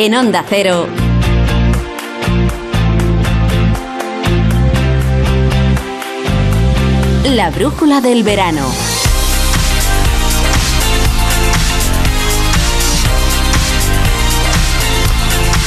[0.00, 0.86] En Onda Cero.
[7.24, 8.70] La brújula del verano.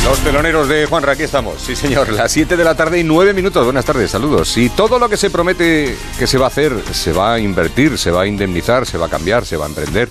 [0.06, 1.62] Los teloneros de Juanra, aquí estamos.
[1.62, 2.08] Sí, señor.
[2.14, 3.66] Las 7 de la tarde y 9 minutos.
[3.66, 4.56] Buenas tardes, saludos.
[4.56, 7.98] Y todo lo que se promete que se va a hacer, se va a invertir,
[7.98, 10.08] se va a indemnizar, se va a cambiar, se va a emprender,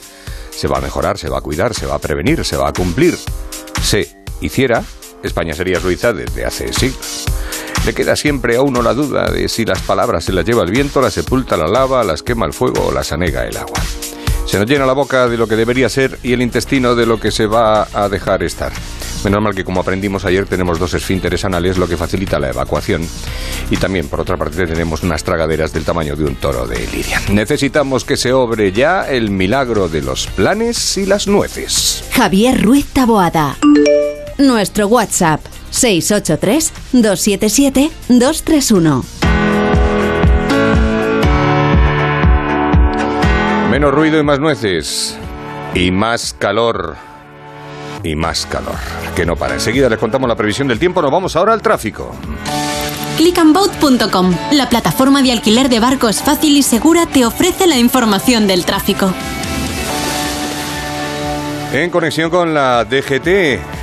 [0.51, 2.73] se va a mejorar, se va a cuidar, se va a prevenir, se va a
[2.75, 3.17] cumplir.
[3.83, 4.09] Se
[4.41, 4.83] hiciera,
[5.23, 7.25] España sería Suiza desde hace siglos.
[7.85, 10.71] Le queda siempre a uno la duda de si las palabras se las lleva el
[10.71, 13.81] viento, las sepulta la lava, las quema el fuego o las anega el agua.
[14.51, 17.21] Se nos llena la boca de lo que debería ser y el intestino de lo
[17.21, 18.73] que se va a dejar estar.
[19.23, 23.07] Menos mal que como aprendimos ayer tenemos dos esfínteres anales, lo que facilita la evacuación.
[23.71, 27.23] Y también, por otra parte, tenemos unas tragaderas del tamaño de un toro de lidia.
[27.31, 32.03] Necesitamos que se obre ya el milagro de los planes y las nueces.
[32.11, 33.57] Javier Ruiz Taboada.
[34.37, 39.05] Nuestro WhatsApp 683 277 231.
[43.71, 45.17] Menos ruido y más nueces.
[45.75, 46.97] Y más calor.
[48.03, 48.75] Y más calor.
[49.15, 49.55] Que no para.
[49.55, 51.01] Enseguida les contamos la previsión del tiempo.
[51.01, 52.13] Nos vamos ahora al tráfico.
[53.17, 58.65] Clickandboat.com, la plataforma de alquiler de barcos fácil y segura, te ofrece la información del
[58.65, 59.13] tráfico.
[61.73, 63.80] En conexión con la DGT.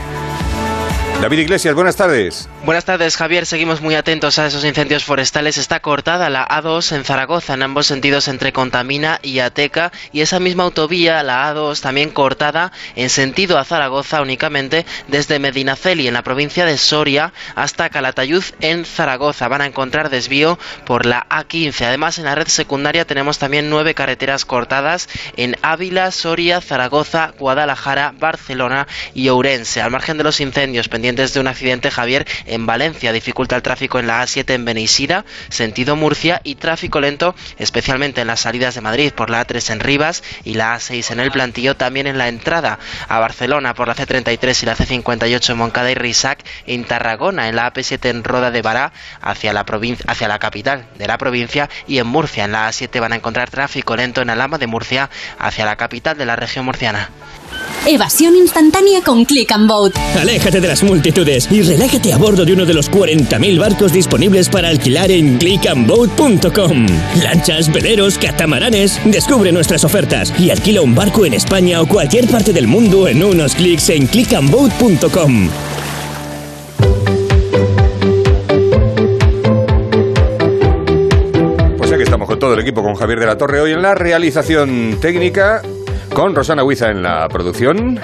[1.22, 2.48] David Iglesias, buenas tardes.
[2.64, 3.48] Buenas tardes, Javier.
[3.48, 5.58] Seguimos muy atentos a esos incendios forestales.
[5.58, 10.40] Está cortada la A2 en Zaragoza, en ambos sentidos entre Contamina y Ateca, y esa
[10.40, 16.22] misma autovía, la A2, también cortada en sentido a Zaragoza únicamente desde Medinaceli, en la
[16.22, 19.48] provincia de Soria, hasta Calatayud, en Zaragoza.
[19.48, 21.86] Van a encontrar desvío por la A15.
[21.86, 28.14] Además, en la red secundaria tenemos también nueve carreteras cortadas en Ávila, Soria, Zaragoza, Guadalajara,
[28.20, 29.82] Barcelona y Ourense.
[29.82, 33.98] Al margen de los incendios pendientes de un accidente, Javier, en Valencia dificulta el tráfico
[33.98, 38.82] en la A7 en Beneisida, sentido Murcia y tráfico lento especialmente en las salidas de
[38.82, 42.28] Madrid por la A3 en Rivas y la A6 en el Plantillo, también en la
[42.28, 47.48] entrada a Barcelona por la C33 y la C58 en Moncada y Risac, en Tarragona
[47.48, 48.92] en la AP7 en Roda de Bará
[49.22, 49.66] hacia la,
[50.08, 53.50] hacia la capital de la provincia y en Murcia en la A7 van a encontrar
[53.50, 55.10] tráfico lento en Alama de Murcia
[55.40, 57.10] hacia la capital de la región murciana.
[57.86, 59.98] Evasión instantánea con Click and Boat.
[60.20, 64.50] Aléjate de las multitudes y relájate a bordo de uno de los 40.000 barcos disponibles
[64.50, 66.86] para alquilar en clickandboat.com.
[67.24, 69.00] Lanchas, veleros, catamaranes.
[69.06, 73.24] Descubre nuestras ofertas y alquila un barco en España o cualquier parte del mundo en
[73.24, 75.50] unos clics en clickandboat.com.
[81.78, 83.96] Pues aquí estamos con todo el equipo, con Javier de la Torre hoy en la
[83.96, 85.62] realización técnica,
[86.14, 88.00] con Rosana Huiza en la producción,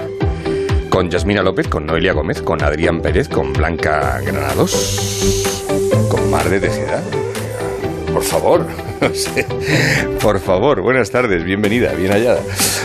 [0.89, 5.65] con Yasmina López, con Noelia Gómez, con Adrián Pérez, con Blanca Granados,
[6.09, 7.01] con Mar de Tejeda.
[8.13, 8.65] Por favor,
[10.21, 12.41] por favor, buenas tardes, bienvenida, bien hallada.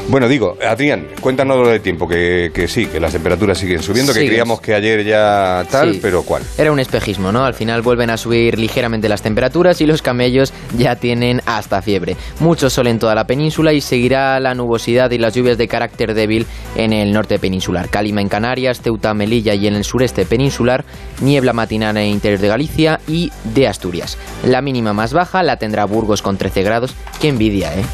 [0.09, 4.12] Bueno, digo, Adrián, cuéntanos lo de tiempo, que, que sí, que las temperaturas siguen subiendo,
[4.12, 5.99] que creíamos que ayer ya tal, Sí.
[6.03, 6.43] pero ¿cuál?
[6.57, 7.45] Era un espejismo, ¿no?
[7.45, 12.17] Al final vuelven a subir ligeramente las temperaturas y los camellos ya tienen hasta fiebre.
[12.41, 16.15] Mucho sol en toda la península y seguirá la nubosidad y las lluvias de carácter
[16.15, 16.47] débil
[16.77, 17.89] en el norte peninsular.
[17.91, 20.84] Calima en Canarias, Ceuta, Melilla y en el sureste peninsular,
[21.21, 24.17] niebla matinal en el interior de Galicia y de Asturias.
[24.45, 26.95] La mínima más baja la tendrá Burgos con 13 grados.
[27.21, 27.85] Qué envidia, ¿eh?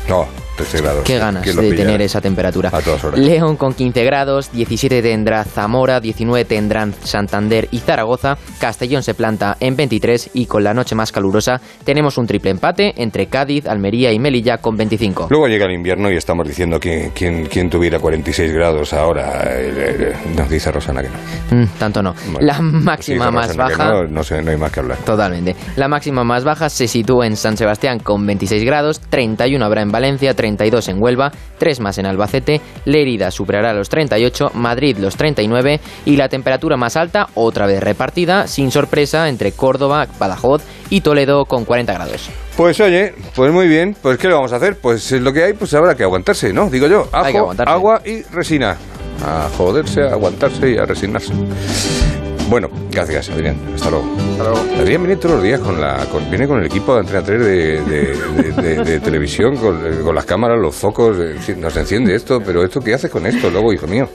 [0.57, 1.05] 13 grados.
[1.05, 1.85] Qué ganas ¿Quién lo de pilla?
[1.85, 2.71] tener esa temperatura.
[2.73, 3.19] A todas horas.
[3.19, 9.57] León con 15 grados, 17 tendrá Zamora, 19 tendrán Santander y Zaragoza, Castellón se planta
[9.61, 14.13] en 23 y con la noche más calurosa tenemos un triple empate entre Cádiz, Almería
[14.13, 15.27] y Melilla con 25.
[15.31, 19.43] Luego llega el invierno y estamos diciendo que quien, quien tuviera 46 grados ahora.
[19.59, 21.63] eh, eh, nos dice Rosana que no.
[21.63, 22.15] Mm, tanto no.
[22.33, 23.91] Bueno, la máxima más Rosana baja...
[23.93, 24.99] No, no sé, no hay más que hablar.
[24.99, 25.57] Totalmente.
[25.77, 29.91] La máxima más baja se sitúa en San Sebastián con 26 grados, 31 habrá en
[29.91, 35.81] Valencia, 32 en Huelva, 3 más en Albacete, Lérida superará los 38, Madrid los 39
[36.05, 41.47] y la temperatura más alta, otra vez repartida, sin sorpresa, entre Córdoba, Badajoz y Toledo
[41.47, 42.29] con 40 grados.
[42.59, 44.77] Pues oye, pues muy bien, pues ¿qué le vamos a hacer?
[44.81, 46.69] Pues es lo que hay, pues habrá que aguantarse, ¿no?
[46.69, 48.77] Digo yo, Hay que ajo, agua y resina.
[49.25, 51.33] A joderse, a aguantarse y a resignarse.
[52.49, 53.57] Bueno, gracias, Adrián.
[53.75, 54.05] Hasta luego.
[54.79, 57.41] Adrián viene todos los días con la, con- viene con el equipo de Antena 3
[57.41, 57.83] de, de-
[58.53, 61.17] de- de- de televisión, con, eh, con las cámaras, los focos.
[61.19, 64.09] eh, sí, nos enciende esto, pero ¿esto qué haces con esto luego, hijo mío?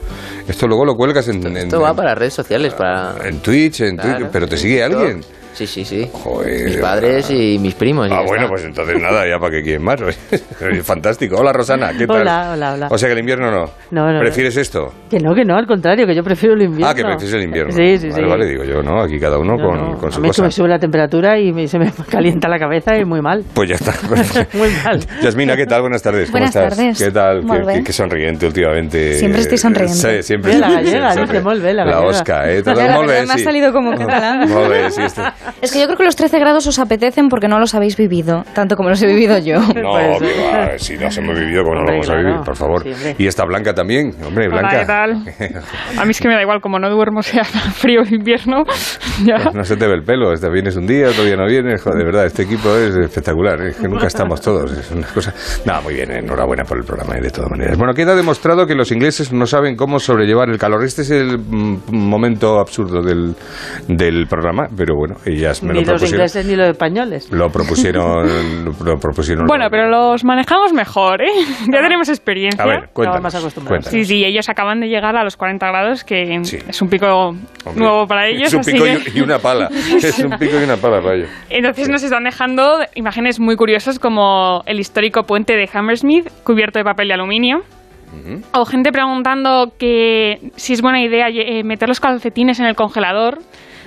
[0.46, 3.14] Esto luego lo cuelgas en, en- Esto va para redes sociales, para...
[3.24, 5.22] en Twitch, en Claro, Twitch, pero te sigue alguien.
[5.52, 6.08] Sí, sí, sí.
[6.12, 8.08] Joder, mis padres y mis primos.
[8.08, 8.48] y Ah, bueno, está.
[8.48, 10.00] pues entonces nada, ya para qué quieren más.
[10.84, 11.36] Fantástico.
[11.36, 12.22] Hola, Rosana, ¿qué tal?
[12.22, 12.88] Hola, hola, hola.
[12.90, 13.70] O sea que el invierno no.
[13.90, 14.92] No, no, ¿Prefieres esto?
[15.10, 16.86] Que no, que no, al contrario, que yo prefiero el invierno.
[16.88, 17.72] Ah, que prefieres el invierno.
[17.72, 18.28] Sí, sí, vale, sí.
[18.28, 19.02] Vale, digo yo, ¿no?
[19.02, 19.98] Aquí cada uno No, con, no.
[19.98, 20.42] con A su mí es que cosa.
[20.44, 23.44] me sube la temperatura y me- se me calienta la cabeza y muy mal.
[23.52, 23.92] Pues ya está.
[24.54, 25.00] Muy mal.
[25.22, 25.82] Yasmina, ¿qué tal?
[25.82, 26.30] Buenas tardes.
[26.30, 26.76] ¿Cómo Buenas estás?
[26.76, 26.98] tardes.
[26.98, 27.42] ¿Qué tal?
[27.44, 29.14] Qué, qué- qué sonriente últimamente.
[29.14, 29.94] Siempre estoy sonriente.
[29.94, 31.14] Sí, siempre la estoy- gallega,
[31.60, 32.00] bé, la La gallega.
[32.08, 32.62] Osca, ¿eh?
[32.64, 34.48] La Todo molt verdad bé, me ha salido como catalán.
[34.90, 35.02] Sí.
[35.62, 38.44] Es que yo creo que los 13 grados os apetecen porque no los habéis vivido,
[38.54, 39.60] tanto como los he vivido yo.
[39.80, 42.40] No, Pues, que va, si los hemos vivido, como no lo Hombre, vamos a vivir,
[42.44, 42.84] por favor.
[43.18, 44.80] Y está Blanca también, hombre, Hola, Blanca.
[44.80, 45.60] ¿qué tal?
[45.98, 48.64] A mí es que me da igual, como no duermo, sea frío o invierno.
[49.24, 49.50] Ya.
[49.54, 51.98] No se te ve el pelo, este vienes un día, otro día no vienes, joder,
[51.98, 55.32] de verdad, este equipo es espectacular, es que nunca estamos todos, es una cosa...
[55.64, 57.76] No, muy bien, enhorabuena por el programa, eh, de todas maneras.
[57.76, 60.84] Bueno, queda demostrado que los ingleses no saben cómo sobrellevar el calor.
[60.84, 63.34] Este es el mm, momento absurdo del,
[63.88, 67.30] del programa, pero bueno, ellas me Ni lo los ingleses ni los españoles.
[67.30, 69.46] Lo propusieron, lo propusieron.
[69.46, 71.30] Bueno, pero los manejamos mejor, ¿eh?
[71.72, 72.62] Ya tenemos experiencia.
[72.64, 73.22] A ver, cuéntanos.
[73.22, 73.84] más acostumbrados.
[73.86, 74.06] cuéntanos.
[74.08, 76.58] Sí, sí, ellos acaban de llegar a los 40 grados, que Sí.
[76.68, 77.44] es un pico Hombre,
[77.76, 78.48] nuevo para ellos.
[78.48, 79.68] Es un así pico que- y, una pala.
[80.02, 81.30] Es un pico y una pala para ellos.
[81.50, 86.84] Entonces nos están dejando imágenes muy curiosas como el histórico puente de Hammersmith cubierto de
[86.84, 87.62] papel de aluminio.
[88.52, 93.38] O gente preguntando que si es buena idea eh, meter los calcetines en el congelador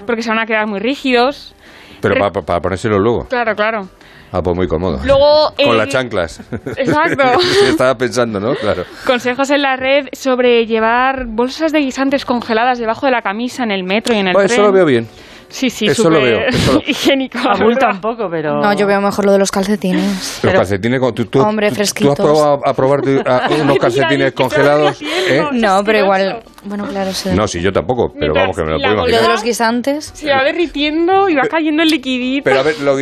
[0.05, 1.53] porque se van a quedar muy rígidos.
[2.01, 3.25] Pero Re- para, para ponérselo luego.
[3.27, 3.87] Claro, claro.
[4.31, 4.99] Ah, pues muy cómodo.
[5.05, 6.41] Luego, Con eh, las chanclas.
[6.75, 7.23] Exacto.
[7.67, 8.55] Estaba pensando, ¿no?
[8.55, 8.83] Claro.
[9.05, 13.71] Consejos en la red sobre llevar bolsas de guisantes congeladas debajo de la camisa en
[13.71, 14.45] el metro y en el tren.
[14.45, 15.07] eso lo veo bien.
[15.53, 17.37] Sí, sí, Eso lo veo, eso lo- higiénico.
[17.37, 18.59] Abulta un poco, pero...
[18.59, 20.39] No, yo veo mejor lo de los calcetines.
[20.41, 22.19] Los calcetines, con- tú, tú, Hombre, tú- tú fresquitos.
[22.19, 24.99] has probado a, a probarte a- unos calcetines congelados.
[25.01, 25.43] ¿eh?
[25.51, 26.41] No, pero igual...
[26.65, 27.29] Bueno, claro, sí.
[27.35, 29.21] No, sí, yo tampoco, pero Mientras vamos, que me lo puedo Lo imaginar.
[29.21, 30.11] de los guisantes...
[30.15, 32.45] Se va derritiendo y va cayendo el liquidito.
[32.45, 32.97] Pero a ver, lo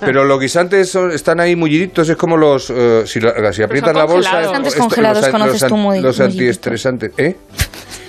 [0.00, 2.68] pero los guisantes son- están ahí mulliditos, es como los.
[2.70, 4.30] eh, si, la- si aprietas la bolsa.
[4.30, 4.48] congelados.
[4.50, 6.20] Guisantes congelados los, conoces los, tú muy- Los mulliditos.
[6.20, 7.12] antiestresantes.
[7.16, 7.36] ¿Eh?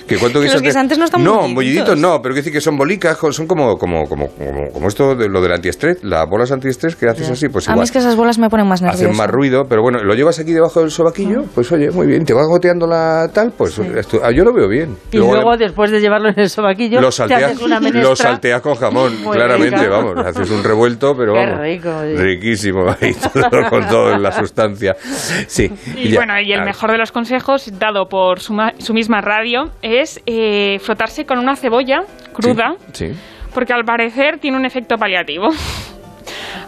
[0.06, 2.76] ¿Que cuánto Que los guisantes no están No, mulliditos no, pero quiere decir que son
[2.76, 6.96] bolicas, son como, como, como, como, como esto de lo del antiestrés, las bolas antiestrés
[6.96, 7.84] que haces así, pues A mí igual.
[7.84, 9.04] es que esas bolas me ponen más nerviosa.
[9.04, 12.24] Hacen más ruido, pero bueno, lo llevas aquí debajo del sobaquillo, pues oye, muy bien,
[12.24, 14.96] te vas goteando la tal, pues esto- ah, yo lo veo bien.
[15.12, 18.02] Y luego, después de llevarlo en el sobaquillo, lo te salteas, haces una menestra.
[18.02, 19.88] lo salteas con jamón, Muy claramente, rica.
[19.90, 20.16] vamos.
[20.26, 21.60] Haces un revuelto, pero Qué vamos.
[21.60, 24.96] rico, riquísimo, ahí todo, con toda la sustancia.
[25.46, 25.70] Sí.
[25.96, 29.20] Y bueno, y el Ah, mejor de los consejos, dado por su, ma- su misma
[29.20, 32.00] radio, es eh, frotarse con una cebolla
[32.32, 33.08] cruda, Sí.
[33.08, 33.14] sí.
[33.54, 35.48] porque al parecer tiene un efecto paliativo.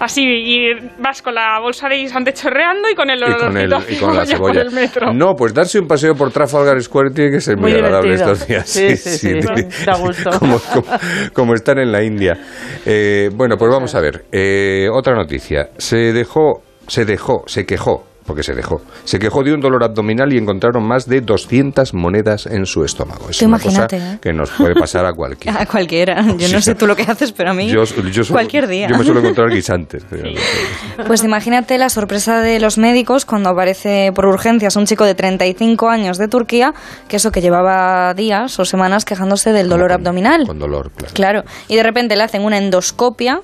[0.00, 3.72] Así, y vas con la bolsa de guisante chorreando y con el Y con, el,
[3.72, 4.62] olorcito a y con la cebolla por cebolla.
[4.62, 5.12] el metro.
[5.14, 8.46] No, pues darse un paseo por Trafalgar Square tiene que ser muy, Muy agradable estos
[8.48, 8.68] días.
[8.68, 10.30] Sí, sí, sí, da gusto.
[10.40, 10.86] Como, como-
[11.32, 12.36] como están en la India.
[12.84, 14.24] Eh, bueno, pues vamos a ver.
[14.32, 15.68] Eh, otra noticia.
[15.78, 18.04] Se dejó, se dejó, se quejó.
[18.26, 18.80] Porque se dejó.
[19.04, 23.28] Se quejó de un dolor abdominal y encontraron más de 200 monedas en su estómago.
[23.30, 24.18] Es Tú una imagínate, cosa ¿eh?
[24.22, 25.60] que nos puede pasar a cualquiera.
[25.60, 26.22] A cualquiera.
[26.38, 28.68] Yo Sí, no sé tú lo que haces, pero a mí Yo, yo suelo- cualquier
[28.68, 28.86] día.
[28.88, 30.04] Yo me suelo encontrar guisantes.
[31.06, 35.88] Pues imagínate la sorpresa de los médicos cuando aparece por urgencias un chico de 35
[35.88, 36.74] años de Turquía,
[37.08, 40.46] que eso que llevaba días o semanas quejándose del dolor Con- abdominal.
[40.46, 41.12] Con dolor, claro.
[41.14, 43.40] Claro, y de repente le hacen una endoscopia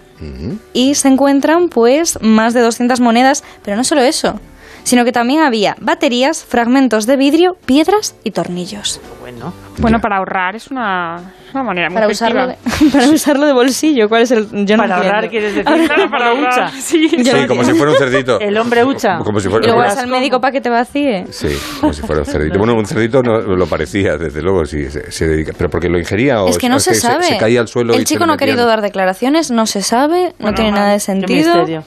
[0.73, 4.41] y se encuentran pues más de 200 monedas, pero no solo eso,
[4.89, 9.01] sino que también había baterías, fragmentos de vidrio, piedras y tornillos.
[9.21, 12.57] Bueno, Bueno, para ahorrar es una, una manera muy Para usarlo, de,
[12.93, 14.49] para usarlo de bolsillo, ¿cuál es el...?
[14.65, 15.31] Yo no para ahorrar, entiendo.
[15.31, 16.53] quieres decir, Claro, para ahorrar.
[16.71, 16.81] hucha.
[16.81, 17.09] Sí.
[17.11, 18.41] Sí, no como si fuera un cerdito.
[18.41, 19.19] El hombre hucha.
[19.19, 21.27] Como si Y fuera, luego Verás vas al médico para que te vacíe.
[21.31, 21.49] Sí,
[21.81, 22.59] como si fuera un cerdito.
[22.59, 25.53] Bueno, un cerdito no lo parecía, desde luego, sí, se, se dedica.
[25.57, 27.25] ¿Pero porque lo ingería o Es que no o se sabe.
[27.25, 29.83] Se, caía al suelo y el se chico no ha querido dar declaraciones, no se
[29.83, 31.55] sabe, no Bueno, tiene nada de qué sentido.
[31.57, 31.85] misterio.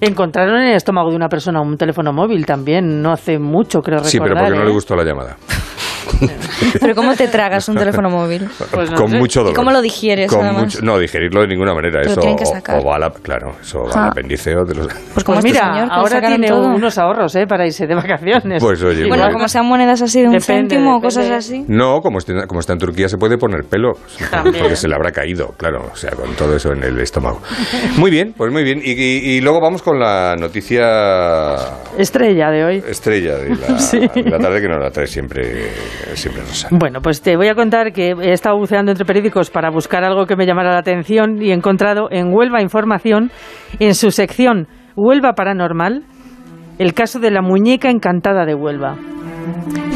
[0.00, 3.98] Encontraron en el estómago de una persona un teléfono móvil también, no hace mucho, creo
[3.98, 4.10] recordar.
[4.10, 4.66] Sí, pero porque no ¿eh?
[4.66, 5.36] le gustó la llamada.
[6.80, 8.48] Pero ¿cómo te tragas un teléfono móvil?
[8.72, 9.56] Pues no con mucho ¿Y dolor.
[9.56, 10.62] cómo lo digieres, Con además?
[10.64, 12.00] mucho- no, digerirlo de ninguna manera.
[12.00, 12.78] Pero eso tienen que o- sacar.
[12.80, 14.08] O, va a la, claro, eso va al Ah.
[14.12, 14.86] apéndice o de los...
[15.12, 16.68] Pues como Pues este mira, señor, ahora tiene todo.
[16.68, 17.46] unos ahorros ¿eh?
[17.46, 18.62] para irse de vacaciones.
[18.62, 21.64] Pues oye, Bueno, como sean monedas así de un Depende, céntimo o cosas así.
[21.68, 23.92] No, como está, como está en Turquía se puede poner pelo,
[24.30, 24.56] También.
[24.62, 27.40] porque se le habrá caído, claro, o sea, con todo eso en el estómago.
[27.98, 28.80] Muy bien, pues muy bien.
[28.82, 31.54] Y, y- y luego vamos con la noticia
[31.98, 32.82] Estrella de hoy.
[32.88, 33.98] estrella de la, Sí.
[33.98, 35.68] de la tarde que nos la trae siempre,
[36.70, 40.26] Bueno, pues te voy a contar que he estado buceando entre periódicos para buscar algo
[40.26, 43.30] que me llamara la atención y he encontrado en Huelva Información,
[43.78, 46.04] en su sección Huelva Paranormal,
[46.78, 48.96] el caso de la muñeca encantada de Huelva.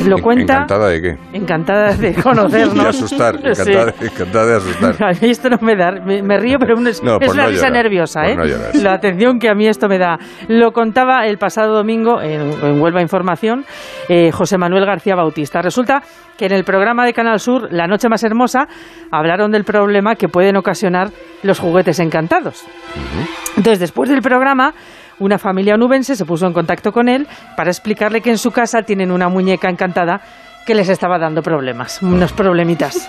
[0.06, 0.54] Lo cuenta.
[0.54, 1.16] ¿Encantada de qué?
[1.32, 2.82] Encantada de conocernos.
[2.82, 4.94] de asustar, encantada, encantada de asustar.
[5.04, 7.48] A mí esto no me da, me, me río, pero es, No, es una no
[7.50, 8.36] risa llorar, nerviosa, ¿eh?
[8.36, 8.44] no.
[8.82, 10.18] La atención que a mí esto me da.
[10.48, 13.64] Lo contaba el pasado domingo en, en Huelva Información
[14.08, 15.60] eh, José Manuel García Bautista.
[15.62, 16.02] Resulta
[16.36, 18.68] que en el programa de Canal Sur, La Noche Más Hermosa,
[19.10, 21.08] hablaron del problema que pueden ocasionar
[21.42, 22.64] los juguetes encantados.
[23.56, 24.72] Entonces, después del programa,
[25.20, 28.82] una familia onubense se puso en contacto con él para explicarle que en su casa
[28.82, 30.20] tienen una muñeca encantada
[30.66, 33.08] que les estaba dando problemas, unos problemitas.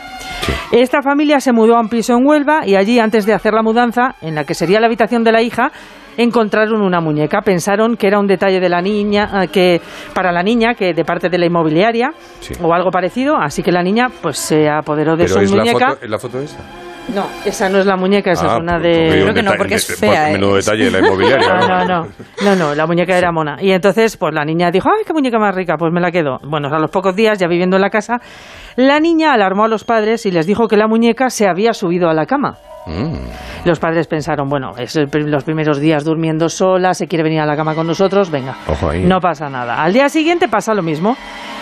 [0.71, 3.61] Esta familia se mudó a un piso en Huelva y allí, antes de hacer la
[3.61, 5.69] mudanza, en la que sería la habitación de la hija,
[6.15, 7.41] encontraron una muñeca.
[7.41, 9.81] Pensaron que era un detalle de la niña, eh, que
[10.13, 12.53] para la niña, que de parte de la inmobiliaria Sí.
[12.61, 13.35] o algo parecido.
[13.37, 15.89] Así que la niña, pues, se apoderó de Pero su es la, muñeca.
[15.89, 16.57] foto, ¿es la foto esa?
[17.13, 19.03] No, esa no es la muñeca, esa Ah, es una pues, de.
[19.05, 20.33] un Creo que no, porque es fea, ¿eh?
[20.33, 21.47] Menudo detalle de la inmobiliaria.
[21.59, 22.07] No, no, no,
[22.43, 23.57] no, no, la muñeca era mona.
[23.61, 26.39] Y entonces, pues la niña dijo, ay, qué muñeca más rica, pues me la quedo.
[26.43, 28.19] Bueno, a los pocos días, ya viviendo en la casa,
[28.75, 32.09] la niña alarmó a los padres y les dijo que la muñeca se había subido
[32.09, 32.57] a la cama.
[32.85, 33.65] Mm.
[33.65, 37.45] Los padres pensaron, bueno, es el los primeros días durmiendo sola, se quiere venir a
[37.45, 39.03] la cama con nosotros, venga, Ojo ahí.
[39.03, 39.83] no pasa nada.
[39.83, 41.15] Al día siguiente pasa lo mismo.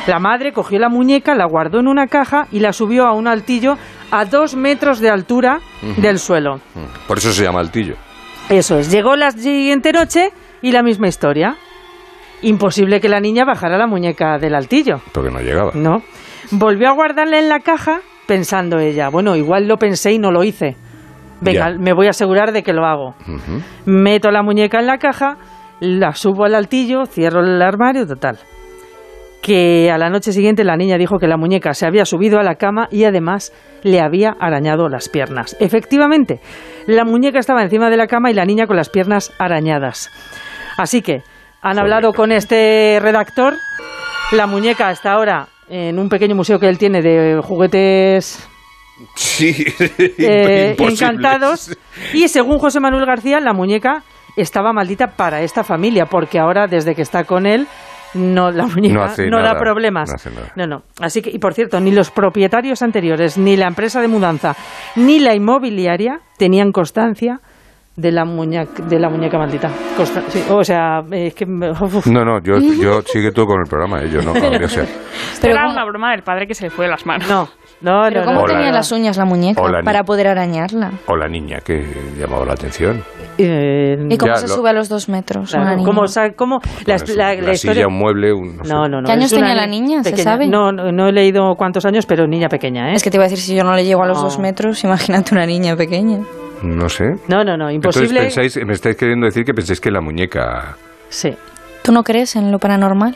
[0.08, 3.28] La madre cogió la muñeca, la guardó en una caja y la subió a un
[3.28, 3.78] altillo
[4.10, 5.60] a dos metros de altura
[5.98, 6.60] del suelo.
[7.08, 7.96] Por eso se llama altillo.
[8.50, 11.58] Eso es, llegó la siguiente noche y la misma historia.
[12.42, 15.02] Imposible que la niña bajara la muñeca del altillo.
[15.12, 15.72] Porque no llegaba.
[15.74, 16.02] No.
[16.52, 20.44] Volvió a guardarla en la caja pensando ella, bueno, igual lo pensé y no lo
[20.44, 20.76] hice.
[21.42, 21.78] Venga, Ya.
[21.78, 23.16] me voy a asegurar de que lo hago.
[23.86, 25.38] Meto la muñeca en la caja,
[25.80, 28.40] la subo al altillo, cierro el armario, total.
[29.48, 32.44] Que a la noche siguiente la niña dijo que la muñeca se había subido a
[32.44, 35.56] la cama y además le había arañado las piernas.
[35.62, 36.42] Efectivamente,
[36.86, 40.12] la muñeca estaba encima de la cama y la niña con las piernas arañadas.
[40.78, 41.22] Así que
[41.62, 43.54] han hablado con este redactor.
[44.34, 48.46] La muñeca está ahora en un pequeño museo que él tiene de juguetes
[49.16, 49.66] Sí,
[50.18, 51.78] eh, encantados.
[52.14, 54.04] Y según José Manuel García, la muñeca
[54.36, 57.68] estaba maldita para esta familia, porque ahora, desde que está con él,
[58.14, 60.10] no la muñeca No da problemas.
[60.10, 60.52] no hace nada.
[60.56, 60.84] No, no.
[61.00, 64.56] Así que, y por cierto, ni los propietarios anteriores, ni la empresa de mudanza,
[64.96, 67.40] ni la inmobiliaria tenían constancia
[67.98, 69.70] de la muñeca, de la muñeca maldita.
[69.98, 71.46] Consta- sí, o sea, es que...
[71.82, 72.06] uf.
[72.06, 74.10] No, no, yo, yo sigue tú con el programa, ¿eh?
[74.12, 74.32] yo no.
[74.34, 74.84] o sea,
[75.34, 77.28] Esto era una broma del padre que se le fue de las manos.
[77.28, 77.50] No,
[77.82, 78.46] no, ¿Pero no, cómo no.
[78.54, 80.92] Tenía las uñas la muñeca Hola, para poder arañarla?
[81.08, 81.84] o la niña que
[82.20, 83.04] llamaba la atención.
[83.40, 85.52] Eh, ¿Y cómo Ya, se lo- sube a los dos metros?
[85.52, 85.84] claro?
[85.84, 88.58] ¿cómo, sa- cómo- la, eso, la- una la historia- silla, un mueble, un...
[88.58, 88.74] No, sé.
[88.74, 89.08] No, no, no.
[89.08, 90.04] ¿Qué años tenía la niña?
[90.04, 90.24] ¿Se pequeña.
[90.24, 90.48] sabe?
[90.48, 92.94] No, no, no he leído cuántos años, pero niña pequeña, ¿eh?
[92.96, 94.24] Es que te iba a decir, si yo no le llego a los No.
[94.26, 96.20] dos metros, imagínate una niña pequeña.
[96.64, 97.06] No sé.
[97.28, 98.08] No, no, no, imposible.
[98.22, 100.76] Entonces pensáis, me estáis queriendo decir que pensáis que la muñeca...
[101.10, 101.34] Sí.
[101.84, 103.16] ¿Tú no crees en lo paranormal?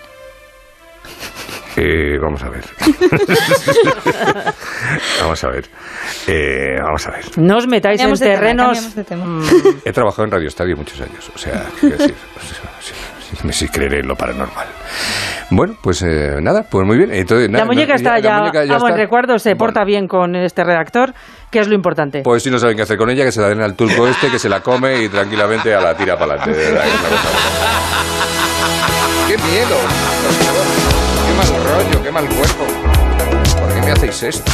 [1.77, 2.63] Eh, vamos a ver.
[5.21, 5.65] vamos a ver.
[6.27, 7.25] Eh, vamos a ver.
[7.37, 8.95] No os metáis en Cambiamos de tema, terrenos.
[8.95, 9.25] de tema.
[9.25, 9.43] Mm,
[9.85, 12.15] He trabajado en Radio Estadio muchos años, o sea, quiero decir,
[12.81, 12.93] sí,
[13.41, 14.67] sí, sí creeré en lo paranormal.
[15.53, 17.13] Bueno, pues eh, nada, pues muy bien.
[17.13, 19.03] Entonces, nada, la muñeca no, está la ya, muñeca ya a buen está.
[19.03, 21.13] recuerdo, se Bueno, porta bien con este redactor,
[21.51, 22.21] que es lo importante.
[22.23, 24.29] Pues si no saben qué hacer con ella, que se la den al turco este,
[24.29, 26.73] que se la come y tranquilamente a la tira para adelante.
[29.27, 29.75] ¡Qué miedo!
[31.27, 32.03] ¡Qué mal rollo!
[32.03, 32.65] ¡Qué mal cuerpo!
[33.59, 34.51] ¿Por qué me hacéis esto?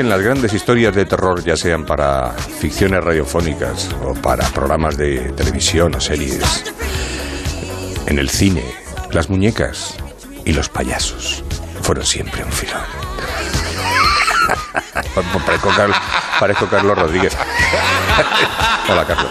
[0.00, 5.32] En las grandes historias de terror, ya sean para ficciones radiofónicas o para programas de
[5.32, 6.64] televisión o series,
[8.06, 8.62] en el cine,
[9.10, 9.96] las muñecas
[10.44, 11.42] y los payasos
[11.82, 12.82] fueron siempre un filón.
[15.44, 15.96] parezco, Carlos,
[16.38, 17.36] parezco Carlos Rodríguez.
[18.88, 19.30] Hola, Carlos.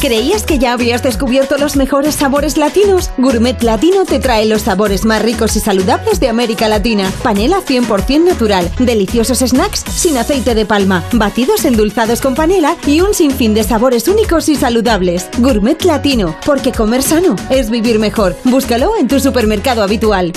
[0.00, 3.10] ¿Creías que ya habías descubierto los mejores sabores latinos?
[3.16, 7.10] Gourmet Latino te trae los sabores más ricos y saludables de América Latina.
[7.22, 13.14] Panela 100% natural, deliciosos snacks sin aceite de palma, batidos endulzados con panela y un
[13.14, 15.30] sinfín de sabores únicos y saludables.
[15.38, 18.36] Gourmet Latino, porque comer sano es vivir mejor.
[18.44, 20.34] Búscalo en tu supermercado habitual.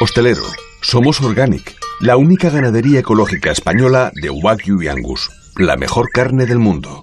[0.00, 0.42] Hostelero,
[0.82, 6.58] somos Organic, la única ganadería ecológica española de Wagyu y Angus, la mejor carne del
[6.58, 7.02] mundo.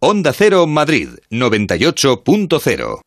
[0.00, 3.00] Onda Cero Madrid 98.0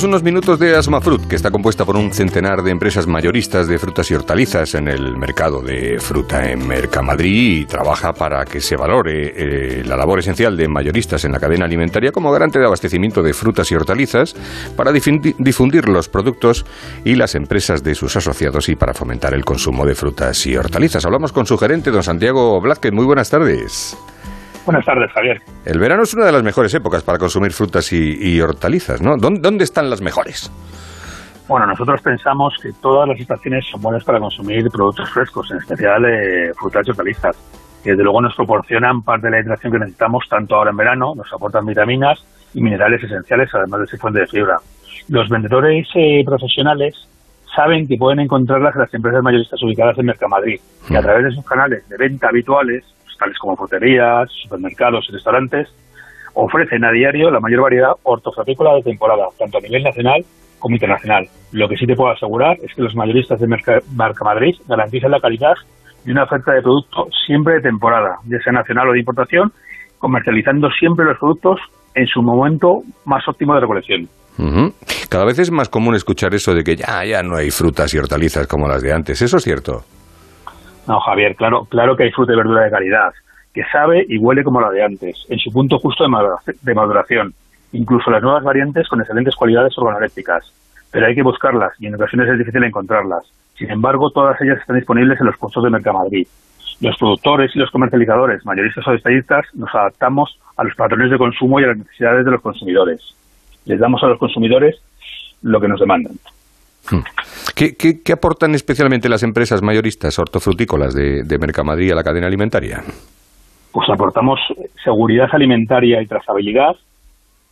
[0.00, 3.68] Hablamos unos minutos de Asma Fruit, que está compuesta por un centenar de empresas mayoristas
[3.68, 8.62] de frutas y hortalizas en el mercado de fruta en Mercamadrid y trabaja para que
[8.62, 12.64] se valore eh, la labor esencial de mayoristas en la cadena alimentaria como garante de
[12.64, 14.34] abastecimiento de frutas y hortalizas
[14.74, 16.64] para difundi- difundir los productos
[17.04, 21.04] y las empresas de sus asociados y para fomentar el consumo de frutas y hortalizas.
[21.04, 22.92] Hablamos con su gerente, don Santiago Blázquez.
[22.92, 23.94] Muy buenas tardes.
[24.70, 25.42] Buenas tardes, Javier.
[25.64, 29.16] El verano es una de las mejores épocas para consumir frutas y, y hortalizas, ¿no?
[29.16, 30.48] ¿Dónde, dónde están las mejores?
[31.48, 36.04] Bueno, nosotros pensamos que todas las estaciones son buenas para consumir productos frescos, en especial
[36.04, 37.36] eh, frutas y hortalizas.
[37.82, 41.14] Que desde luego nos proporcionan parte de la hidratación que necesitamos tanto ahora en verano,
[41.16, 44.58] nos aportan vitaminas y minerales esenciales, además de ser fuente de fibra.
[45.08, 46.94] Los vendedores eh, profesionales
[47.56, 51.30] saben que pueden encontrarlas en las empresas mayoristas ubicadas en Mercamadrid, que a través de
[51.32, 52.84] sus canales de venta habituales,
[53.20, 55.68] tales como fruterías, supermercados y restaurantes,
[56.34, 60.24] ofrecen a diario la mayor variedad hortofrutícola de temporada, tanto a nivel nacional
[60.58, 61.28] como internacional.
[61.52, 65.20] Lo que sí te puedo asegurar es que los mayoristas de Merca- Mercamadrid garantizan la
[65.20, 65.54] calidad
[66.04, 69.52] de una oferta de producto siempre de temporada, ya sea nacional o de importación,
[69.98, 71.60] comercializando siempre los productos
[71.94, 74.08] en su momento más óptimo de recolección.
[75.10, 77.98] Cada vez es más común escuchar eso de que ya, ya no hay frutas y
[77.98, 79.20] hortalizas como las de antes.
[79.20, 79.82] ¿Eso es cierto?
[80.86, 83.12] No, Javier, claro, claro que hay fruta y verdura de calidad,
[83.54, 86.74] que sabe y huele como la de antes, en su punto justo de madura- de
[86.74, 87.34] maduración,
[87.72, 90.52] incluso las nuevas variantes con excelentes cualidades organolépticas.
[90.90, 93.22] Pero hay que buscarlas y en ocasiones es difícil encontrarlas.
[93.56, 96.26] Sin embargo, todas ellas están disponibles en los puestos de Mercamadrid.
[96.80, 101.60] Los productores y los comercializadores, mayoristas o detallistas, nos adaptamos a los patrones de consumo
[101.60, 103.14] y a las necesidades de los consumidores.
[103.66, 104.80] les damos a los consumidores
[105.42, 106.14] lo que nos demandan.
[107.54, 112.26] ¿Qué, qué, qué aportan especialmente las empresas mayoristas hortofrutícolas de, de Mercamadrid a la cadena
[112.26, 112.82] alimentaria?
[113.72, 114.40] Pues aportamos
[114.82, 116.74] seguridad alimentaria y trazabilidad,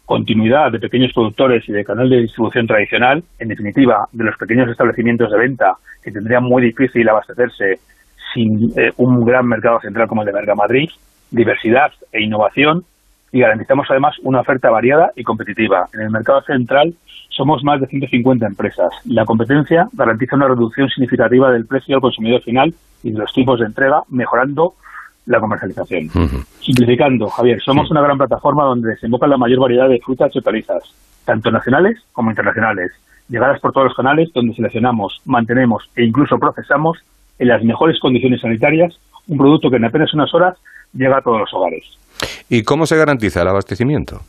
[0.04, 4.68] continuidad de pequeños productores y de canal de distribución tradicional, en definitiva, de los pequeños
[4.68, 7.78] establecimientos de venta que tendrían muy difícil abastecerse
[8.34, 10.88] sin eh, un gran mercado central como el de Mercamadrid,
[11.30, 12.84] diversidad e innovación
[13.32, 15.86] y garantizamos además una oferta variada y competitiva.
[15.92, 16.94] En el mercado central
[17.38, 18.90] somos más de 150 empresas.
[19.06, 22.74] La competencia garantiza una reducción significativa del precio al consumidor final
[23.04, 24.74] y de los tipos de entrega, mejorando
[25.26, 26.10] la comercialización.
[26.60, 30.82] Simplificando, Javier, somos una gran plataforma donde desemboca la mayor variedad de frutas y hortalizas,
[31.24, 32.90] tanto nacionales como internacionales,
[33.28, 36.98] llegadas por todos los canales donde seleccionamos, mantenemos e incluso procesamos
[37.38, 38.98] en las mejores condiciones sanitarias
[39.28, 40.56] un producto que en apenas unas horas
[40.92, 41.84] llega a todos los hogares.
[42.48, 44.22] ¿Y cómo se garantiza el abastecimiento?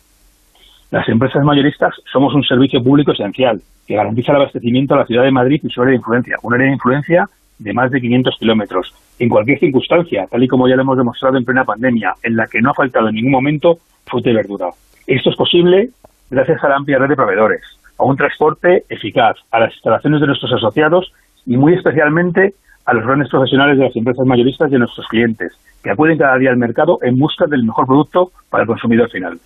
[0.91, 5.23] Las empresas mayoristas somos un servicio público esencial que garantiza el abastecimiento a la ciudad
[5.23, 8.37] de Madrid y su área de influencia, un área de influencia de más de 500
[8.39, 12.35] kilómetros, en cualquier circunstancia, tal y como ya lo hemos demostrado en plena pandemia, en
[12.35, 14.69] la que no ha faltado en ningún momento fruta y verdura.
[15.05, 15.89] Esto es posible
[16.29, 17.61] gracias a la amplia red de proveedores,
[17.97, 21.11] a un transporte eficaz, a las instalaciones de nuestros asociados
[21.45, 22.53] y muy especialmente
[22.89, 26.37] a los grandes profesionales de las empresas mayoristas y a nuestros clientes, que acuden cada
[26.37, 29.37] día al mercado en busca del mejor producto para el consumidor final.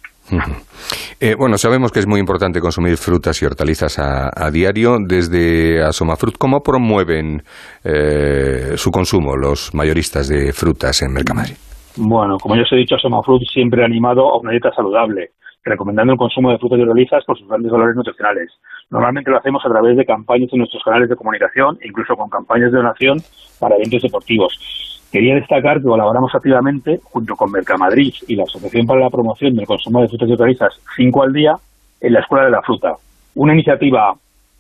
[1.19, 4.95] Eh, bueno, sabemos que es muy importante consumir frutas y hortalizas a, a diario.
[5.06, 7.43] Desde Asomafrut, ¿cómo promueven
[7.84, 11.56] eh, su consumo los mayoristas de frutas en Mercamadrid?
[11.97, 15.32] Bueno, como ya os he dicho, Somafruit siempre ha animado a una dieta saludable,
[15.63, 18.52] recomendando el consumo de frutas y hortalizas por sus grandes valores nutricionales.
[18.89, 22.71] Normalmente lo hacemos a través de campañas en nuestros canales de comunicación, incluso con campañas
[22.71, 23.19] de donación
[23.60, 25.10] para eventos deportivos.
[25.12, 29.67] Quería destacar que colaboramos activamente junto con Mercamadrid y la Asociación para la Promoción del
[29.67, 31.56] Consumo de Frutas y Hortalizas 5 al día
[32.02, 32.95] en la Escuela de la Fruta,
[33.36, 34.15] una iniciativa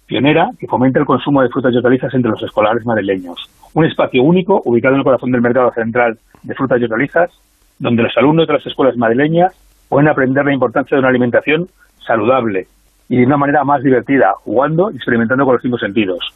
[0.05, 3.49] pionera que fomenta el consumo de frutas y hortalizas entre los escolares madrileños.
[3.73, 7.31] Un espacio único ubicado en el corazón del mercado central de frutas y hortalizas,
[7.79, 9.53] donde los alumnos de las escuelas madrileñas
[9.93, 11.67] pueden aprender la importancia de una alimentación
[12.07, 12.65] saludable
[13.09, 16.33] y de una manera más divertida, jugando y experimentando con los cinco sentidos.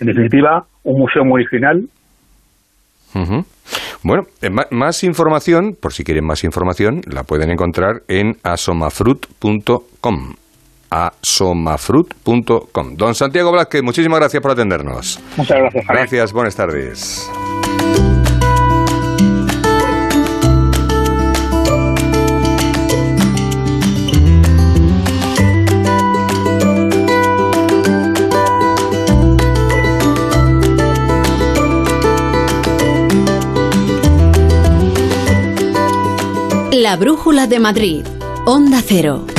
[0.00, 1.84] En definitiva, un museo muy original.
[4.02, 10.34] Bueno, eh, más información, por si quieren más información, la pueden encontrar en asomafrut.com.
[10.90, 12.96] asomafrut.com.
[12.96, 15.22] Don Santiago Blázquez, muchísimas gracias por atendernos.
[15.36, 16.08] Muchas gracias, Javier.
[16.08, 17.30] Gracias, buenas tardes.
[36.86, 38.06] La Brújula de Madrid.
[38.46, 39.35] Onda Cero.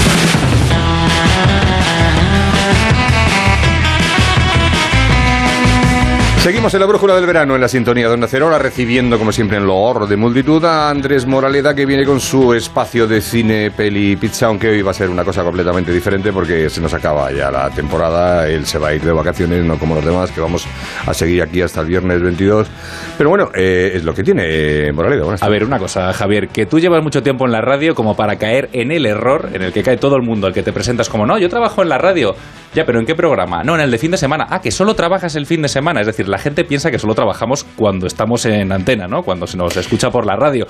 [6.47, 9.57] Seguimos en la brújula del verano en la sintonía de Onda Cerola, recibiendo como siempre
[9.57, 13.69] en lo horror de multitud a Andrés Moraleda que viene con su espacio de cine,
[13.69, 17.33] peli, pizza, aunque hoy va a ser una cosa completamente diferente porque se nos acaba
[17.33, 20.39] ya la temporada, él se va a ir de vacaciones, no como los demás, que
[20.39, 20.65] vamos
[21.05, 22.69] a seguir aquí hasta el viernes 22.
[23.17, 25.23] Pero bueno, eh, es lo que tiene eh, Moraleda.
[25.23, 28.15] Buenas A ver, una cosa, Javier, que tú llevas mucho tiempo en la radio como
[28.15, 30.71] para caer en el error en el que cae todo el mundo, al que te
[30.71, 32.37] presentas como, no, yo trabajo en la radio.
[32.73, 33.63] Ya, pero ¿en qué programa?
[33.63, 34.45] No, en el de fin de semana.
[34.49, 36.01] Ah, que solo trabajas el fin de semana.
[36.01, 39.23] Es decir, la gente piensa que solo trabajamos cuando estamos en antena, ¿no?
[39.23, 40.65] Cuando se nos escucha por la radio.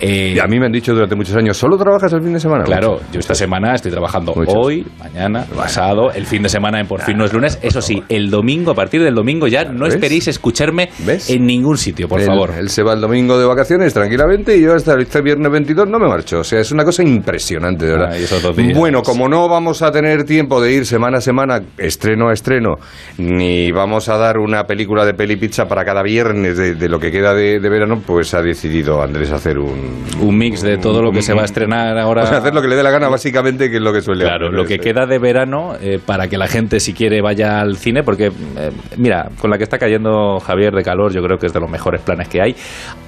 [0.00, 2.40] Eh, Y a mí me han dicho durante muchos años, ¿solo trabajas el fin de
[2.40, 2.64] semana?
[2.64, 7.02] Claro, yo esta semana estoy trabajando hoy, mañana, pasado, el fin de semana en Por
[7.02, 7.58] fin no es lunes.
[7.62, 9.94] Eso sí, el domingo, a partir del domingo ya no ¿ves?
[9.94, 10.90] esperéis escucharme
[11.28, 12.50] en ningún sitio, por Él- favor.
[12.58, 15.98] Él se va el domingo de vacaciones tranquilamente y yo hasta este viernes 22 no
[15.98, 16.40] me marcho.
[16.40, 18.16] O sea, es una cosa impresionante, de verdad.
[18.74, 22.76] Bueno, como no vamos a tener tiempo de ir semana a semana, estreno a estreno,
[23.18, 26.98] ni vamos a dar una película de peli pizza para cada viernes de, de lo
[26.98, 30.04] que queda de, de verano, pues ha decidido Andrés hacer un...
[30.20, 32.24] Un mix de todo lo que se va a estrenar ahora.
[32.24, 34.24] O sea, hacer lo que le dé la gana, básicamente, que es lo que suele
[34.24, 34.88] Claro, hacer, lo que este.
[34.92, 38.70] queda de verano eh, para que la gente, si quiere, vaya al cine, porque, eh,
[38.98, 41.70] mira, con la que está cayendo Javier de calor, yo creo que es de los
[41.70, 42.54] mejores planes que hay.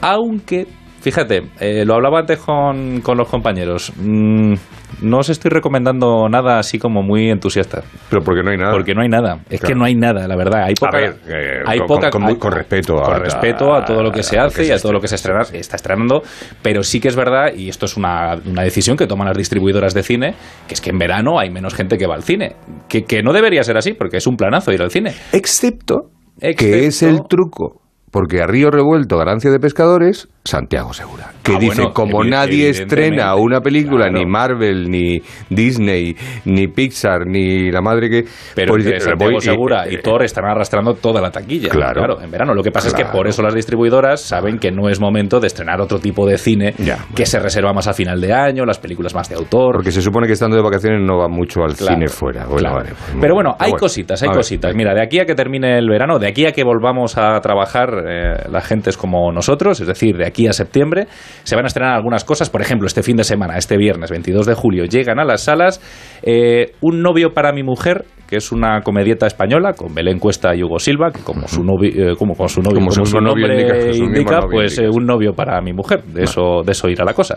[0.01, 0.67] Aunque,
[1.03, 4.55] fíjate, eh, lo hablaba antes con, con los compañeros, mm,
[5.03, 7.83] no os estoy recomendando nada así como muy entusiasta.
[8.09, 8.73] Pero porque no hay nada.
[8.73, 9.39] Porque no hay nada.
[9.51, 10.65] Es que no hay nada, la verdad.
[10.65, 13.75] Hay poca, a ver, eh, hay con, poca con- con- con respeto a, con respeto
[13.75, 15.77] a todo lo que se a hace y a todo lo que se estrena, está
[15.77, 16.23] estrenando,
[16.63, 19.95] pero sí que es verdad, y esto es una, una decisión que toman las distribuidoras
[19.95, 20.35] de cine,
[20.69, 22.55] que es que en verano hay menos gente que va al cine.
[22.89, 25.13] Que, que no debería ser así, porque es un planazo ir al cine.
[25.33, 26.11] Excepto,
[26.41, 27.82] que es el truco
[28.13, 31.31] porque a Río Revuelto, ganancia de pescadores, Santiago Segura.
[31.43, 34.19] Que Ah, dice, bueno, como nadie estrena una película, claro.
[34.19, 38.25] ni Marvel, ni Disney, ni Pixar, ni la madre que...
[38.55, 41.69] Pero pues Santiago voy- Segura y, Thor están arrastrando toda la taquilla.
[41.71, 42.21] Claro.
[42.21, 42.55] en verano.
[42.55, 45.47] Lo que pasa es que por eso las distribuidoras saben que no es momento de
[45.47, 46.75] estrenar otro tipo de cine
[47.15, 49.77] que se reserva más a final de año, las películas más de autor.
[49.77, 52.45] Porque se supone que estando de vacaciones no va mucho al cine fuera.
[52.45, 53.81] Bueno, vale, pues, Pero bueno, hay bueno.
[53.81, 54.75] cositas, hay A ver, cositas.
[54.75, 58.02] Mira, de aquí a que termine el verano, de aquí a que volvamos a trabajar
[58.07, 61.07] eh, la gente es como nosotros, es decir, de aquí a septiembre,
[61.43, 62.51] se van a estrenar algunas cosas.
[62.51, 65.81] Por ejemplo, este fin de semana, este viernes 22 de julio, llegan a las salas
[66.23, 70.63] eh, Un novio para mi mujer, que es una comedieta española con Belén Cuesta y
[70.63, 73.21] Hugo Silva, que como su novio, eh, como con su novio, Como como su su
[73.21, 76.03] novio nombre indica, pues indica, eh, un novio para mi mujer.
[76.05, 77.37] De eso, de eso irá la cosa.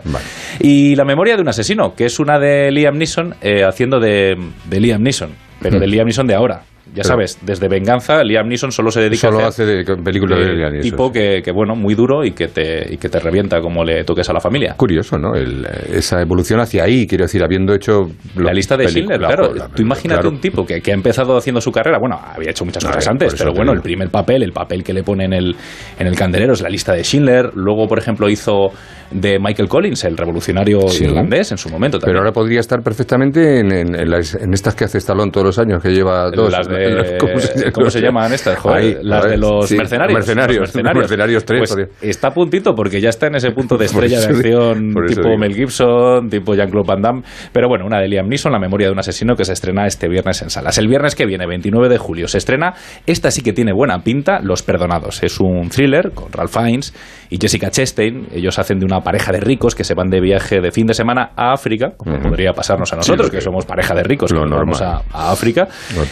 [0.58, 4.36] Y La memoria de un asesino, que es una de Liam Neeson eh, haciendo de,
[4.70, 6.62] de Liam Neeson, pero de Liam Neeson de ahora.
[6.94, 9.96] Ya Pero- sabes, desde Venganza, Liam Neeson solo se dedica Solo a hace hacer de
[10.02, 12.96] películas de eh, Liam Neeson, tipo que, que, bueno, muy duro y que te, y
[12.96, 14.74] que te revienta como le toques a la familia.
[14.78, 15.34] Curioso, ¿no?
[15.34, 18.06] El, esa evolución hacia ahí, quiero decir, habiendo hecho...
[18.36, 19.52] La lista de Schindler, claro.
[19.74, 20.34] Tú imagínate claro.
[20.36, 23.34] un tipo que, que ha empezado haciendo su carrera, bueno, había hecho muchas cosas antes,
[23.36, 25.54] pero bueno, el primer papel, el papel que le pone en el,
[25.98, 27.50] en el candelero es la lista de Schindler.
[27.54, 28.68] Luego, por ejemplo, hizo
[29.10, 31.04] de Michael Collins, el revolucionario Sí.
[31.04, 32.14] irlandés, en su momento también.
[32.14, 35.46] Pero ahora podría estar perfectamente en, en- en las- en estas que hace Stallone todos
[35.46, 36.50] los años, que lleva dos...
[36.50, 36.75] Las de-
[37.18, 37.32] ¿Cómo
[37.72, 38.58] ¿cómo se llaman estas?
[38.58, 40.14] Joder, Ahí, las de los sí, mercenarios.
[40.14, 41.02] Mercenarios, Los mercenarios.
[41.02, 44.26] mercenarios tres, Pues está a puntito porque ya está en ese punto de estrella de
[44.26, 45.38] acción tipo digo.
[45.38, 47.22] Mel Gibson, tipo Jean-Claude Van Damme.
[47.52, 50.08] Pero bueno, una de Liam Neeson, La memoria de un asesino, que se estrena este
[50.08, 50.78] viernes en salas.
[50.78, 52.74] El viernes que viene, 29 de julio, se estrena.
[53.06, 55.22] Esta sí que tiene buena pinta, Los Perdonados.
[55.22, 56.94] Es un thriller con Ralph Fiennes
[57.30, 58.28] y Jessica Chastain.
[58.34, 60.94] Ellos hacen de una pareja de ricos que se van de viaje de fin de
[60.94, 64.38] semana a África, como podría pasarnos a nosotros, que que- somos pareja de ricos, que
[64.38, 65.68] nos vamos a, a África.
[65.94, 66.04] Lo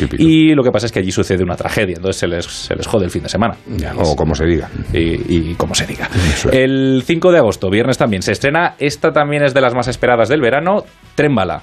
[0.55, 3.05] lo que pasa es que allí sucede una tragedia, entonces se les, se les jode
[3.05, 3.57] el fin de semana.
[3.97, 4.69] O como se diga.
[4.93, 6.09] Y, y como se diga.
[6.53, 8.75] El 5 de agosto, viernes también, se estrena.
[8.79, 11.63] Esta también es de las más esperadas del verano, Tren Bala.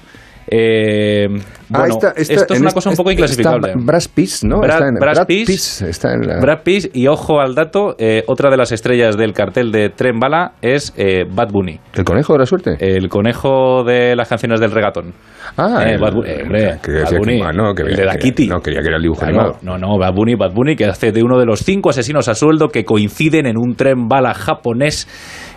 [0.50, 1.28] Eh,
[1.72, 3.72] Ah, bueno, esta- esta- esto es una esta- cosa un poco inclasificable.
[3.76, 4.58] Brad Pitt, ¿no?
[4.60, 7.54] Brad, Está en- Brad Brad Pitt, Pitt está en la- Brad Pitt, y ojo al
[7.54, 11.80] dato, eh, otra de las estrellas del cartel de Tren Bala es eh, Bad Bunny.
[11.94, 12.76] ¿El conejo de la suerte?
[12.78, 15.12] El conejo de las canciones del reggaetón.
[15.56, 18.04] Ah, Eh, el- Bad hombre, que Bad decía que- Bunny, no, que el veía- de
[18.06, 18.46] la que- Kitty.
[18.48, 19.58] No, quería que era el dibujo Claro, animado.
[19.62, 22.34] no, no, Bad Bunny, Bad Bunny, que hace de uno de los cinco asesinos a
[22.34, 25.08] sueldo que coinciden en un tren bala japonés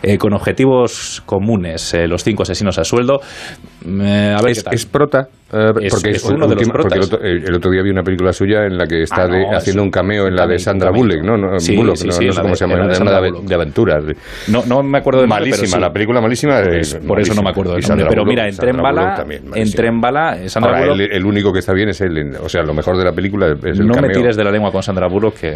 [0.03, 1.95] eh, con objetivos comunes.
[2.07, 3.19] los cinco asesinos a sueldo.
[3.85, 4.73] Eh, a ver es, qué tal.
[4.73, 5.27] es prota,
[5.81, 8.03] Es- porque es uno de los última- porque el, otro, el otro día vi una
[8.03, 10.59] película suya en la que está Ah, de- no, haciendo un cameo en la de
[10.59, 10.91] Sandra.
[10.91, 11.37] Bullock, ¿no?
[11.37, 13.55] no Sí, Bullock, sí, sí, no sé cómo de- se llama, de una de, de
[13.55, 14.03] aventuras.
[14.47, 16.61] No, no me acuerdo nombre, malísima, la película malísima.
[17.07, 18.05] Por eso no me acuerdo del nombre.
[18.09, 19.71] Pero Bullock, mira, en Tren Bala, en.
[19.71, 21.07] Tren Bala, eh, Sandra Ahora, Bullock.
[21.11, 23.47] el, el único que está bien es el, o sea, lo mejor de la película
[23.47, 24.17] es el no me cameo.
[24.17, 25.55] tires de la lengua con Sandra Bullock que,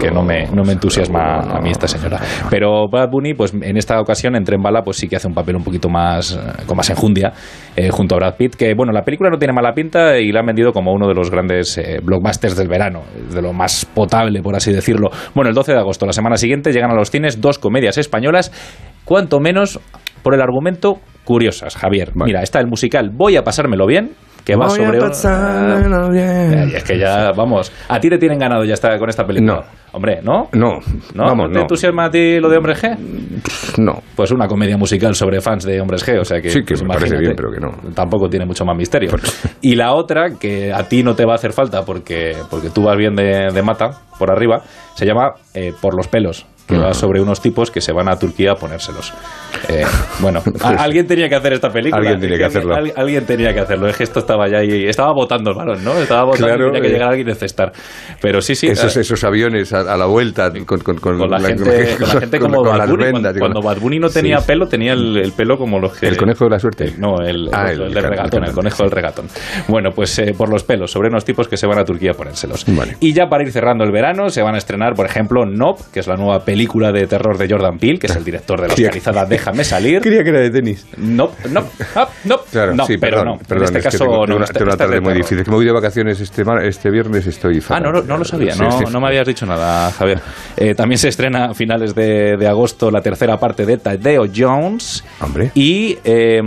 [0.00, 2.20] que no me, no me entusiasma a mí esta señora.
[2.50, 5.34] Pero Bad Bunny, pues en esta ocasión en Tren Bala, pues sí que hace un
[5.34, 7.32] papel un poquito más eh, con más enjundia
[7.74, 10.40] eh, junto a Brad Pitt, que bueno, la película no tiene mala pinta y la
[10.40, 14.42] han vendido como uno de los grandes eh, blockbusters del verano, de lo más potable,
[14.42, 15.08] por así decirlo.
[15.34, 18.52] Bueno, el 12 de agosto, la semana siguiente, llegan a los cines dos comedias españolas,
[19.04, 19.80] cuanto menos
[20.22, 22.12] por el argumento curiosas, Javier.
[22.14, 24.10] Mira, está el musical Voy a pasármelo bien,
[24.44, 26.58] que va Voy a sobre pasármelo bien.
[26.58, 29.54] Ay, es que ya, vamos, a ti te tienen ganado ya está con esta película.
[29.54, 29.82] No.
[29.94, 30.48] Hombre, ¿no?
[30.54, 30.78] No,
[31.14, 31.24] ¿No?
[31.24, 31.60] vamos, ¿Te no.
[31.60, 32.96] entusiasma a ti lo de Hombres G?
[33.76, 34.02] No.
[34.16, 36.48] Pues una comedia musical sobre fans de Hombres G, o sea que...
[36.48, 37.72] Sí, que pues me parece bien, pero que no.
[37.94, 39.10] Tampoco tiene mucho más misterio.
[39.60, 42.84] Y la otra, que a ti no te va a hacer falta porque, porque tú
[42.84, 44.62] vas bien de, de mata, por arriba,
[44.94, 48.16] se llama eh, Por los pelos, que va sobre unos tipos que se van a
[48.18, 49.12] Turquía a ponérselos.
[49.68, 49.84] Eh,
[50.20, 51.98] bueno, a- alguien tenía que hacer esta película.
[51.98, 52.74] Alguien tenía que hacerlo.
[52.74, 53.88] Al- alguien tenía que hacerlo.
[53.88, 54.86] Es que esto estaba ya ahí.
[54.86, 55.92] Estaba votando el balón, ¿no?
[55.98, 56.92] Estaba votando Claro, y tenía que eh.
[56.92, 57.72] llegar alguien a cestar.
[58.20, 58.68] Pero sí, sí.
[58.68, 62.20] esos, esos aviones a, a la vuelta con, con, con, con la, gente, con la
[62.20, 64.44] gente con- como Bad Bunny, vendas cuando, y cuando Bad Bunny no tenía Sí.
[64.46, 66.08] pelo, tenía el, el pelo como los que...
[66.08, 66.94] El conejo de la suerte.
[66.98, 69.26] No, el, Ah, el, el el del regatón, el conejo del regatón.
[69.68, 72.14] Bueno, pues eh, por los pelos, sobre unos tipos que se van a Turquía a
[72.14, 72.64] ponérselos.
[72.68, 72.96] Vale.
[73.00, 76.00] Y ya para ir cerrando el verano, se van a estrenar, por ejemplo, Nope, que
[76.00, 76.61] es la nueva película
[76.92, 80.00] de terror de Jordan Peele, que es el director de la oscarizada Déjame salir.
[80.02, 80.86] Creía que era de tenis.
[80.96, 81.36] Nope.
[82.50, 83.38] Claro, no, sí, pero perdón, no.
[83.46, 85.14] perdón, en este es caso, tengo, no, una, tengo una esta es de tarde muy
[85.14, 85.44] difícil.
[85.44, 87.82] Que me voy de vacaciones este, este viernes estoy Ah, fatal.
[87.84, 90.20] no, lo- no lo sabía, no, sí, no me habías dicho nada, Javier.
[90.56, 95.04] Eh, también se estrena a finales de, de agosto la tercera parte de Tadeo Jones.
[95.20, 95.50] Hombre.
[95.54, 96.40] Y eh,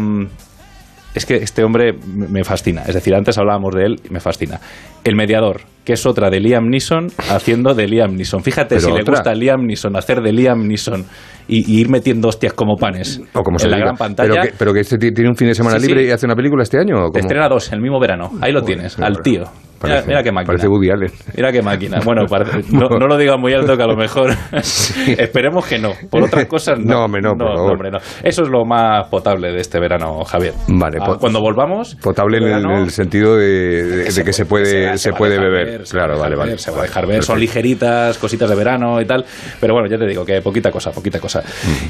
[1.14, 2.84] es que este hombre me fascina.
[2.88, 4.60] Es decir, antes hablábamos de él y me fascina.
[5.06, 8.42] El mediador, que es otra de Liam Neeson haciendo de Liam Neeson.
[8.44, 11.06] Fíjate Pero si le gusta a Liam Neeson hacer de Liam Neeson
[11.48, 13.86] y, y ir metiendo hostias como panes O como se en la diga.
[13.90, 14.30] gran pantalla.
[14.32, 16.10] Pero que, pero que este ti- tiene un fin de semana Sí, libre sí.
[16.10, 16.96] y hace una película este año.
[17.06, 17.20] ¿o cómo?
[17.20, 18.32] Estrena dos el mismo verano.
[18.42, 19.44] Ahí lo Joder, tienes, al tío.
[19.84, 20.48] Mira, mira qué máquina.
[20.48, 21.12] Parece Woody Allen.
[21.36, 22.00] Mira qué máquina.
[22.04, 24.32] Bueno, parece- no, no lo digas muy alto que a lo mejor
[25.18, 25.92] esperemos que no.
[26.10, 26.86] Por otras cosas no.
[26.96, 27.72] No, hombre, no, por favor.
[27.74, 27.98] hombre, no.
[28.24, 30.54] Eso es lo más potable de este verano, Javier.
[30.68, 34.34] Vale, Ah, cuando volvamos Potable en el, verano, en el sentido de, de- de que
[34.34, 35.66] se puede, se puede beber.
[35.80, 36.58] ver, claro, vale, vale.
[36.58, 39.26] Se va a dejar ver, son ligeritas, cositas de verano y tal.
[39.60, 41.44] Pero bueno, ya te digo que poquita cosa, poquita cosa.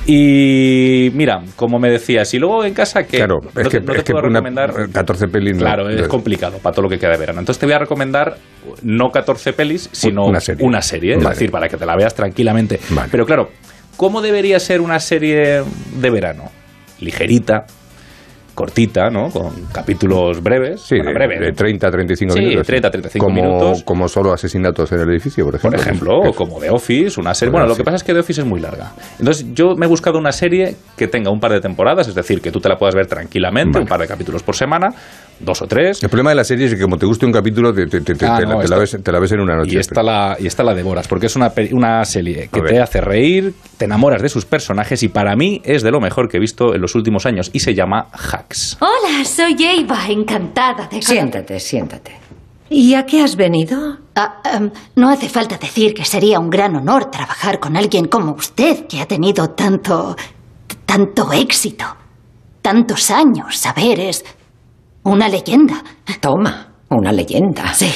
[0.05, 3.91] Y mira, como me decías, y luego en casa que Claro, no es que, no
[3.93, 5.53] te es que puedo una- recomendar 14 pelis.
[5.53, 5.59] no.
[5.59, 7.39] Claro, es complicado para todo lo que queda de verano.
[7.39, 8.37] Entonces te voy a recomendar
[8.83, 10.65] no 14 pelis, sino Una serie.
[10.65, 12.79] Una serie es decir, para que te la veas tranquilamente.
[13.11, 13.49] Pero claro,
[13.97, 15.63] ¿cómo debería ser una serie
[15.95, 16.51] de verano?
[16.99, 17.65] Ligerita,
[18.55, 19.29] cortita, ¿no?
[19.29, 20.81] Con capítulos breves.
[20.81, 22.67] Sí, Bueno, de, breve, de 30 a 35 Sí, minutos.
[22.67, 23.83] 30 a 35 como, minutos.
[23.83, 25.77] Como solo asesinatos en el edificio, por ejemplo.
[25.77, 27.51] Por ejemplo, o como The Office, una serie.
[27.51, 28.93] Bueno, lo que pasa es que The Office es muy larga.
[29.19, 32.41] Entonces, yo me he buscado una serie que tenga un par de temporadas, es decir,
[32.41, 34.87] que tú te la puedas ver tranquilamente, un par de capítulos por semana,
[35.39, 36.01] dos o tres.
[36.03, 38.15] El problema de la serie es que como te guste un capítulo, te, te- te-
[38.15, 39.75] te- Ah, te la- no, te la esta- ves, te la ves en una noche.
[39.75, 43.01] Y esta, la, y esta la devoras, porque es una, una serie que te hace
[43.01, 46.39] reír, te enamoras de sus personajes y para mí es de lo mejor que he
[46.39, 48.77] visto en los últimos años y se llama Hacks.
[48.79, 52.11] Hola, soy Eva, encantada de Siéntate, siéntate.
[52.67, 53.97] ¿Y a qué has venido?
[54.15, 58.31] Ah, em, no hace falta decir que sería un gran honor trabajar con alguien como
[58.31, 60.15] usted, que ha tenido tanto.
[60.85, 61.85] tanto éxito.
[62.61, 63.57] Tantos años.
[63.57, 64.25] Saber, es.
[65.05, 65.81] Una leyenda.
[66.19, 67.73] Toma, una leyenda.
[67.73, 67.91] Sí.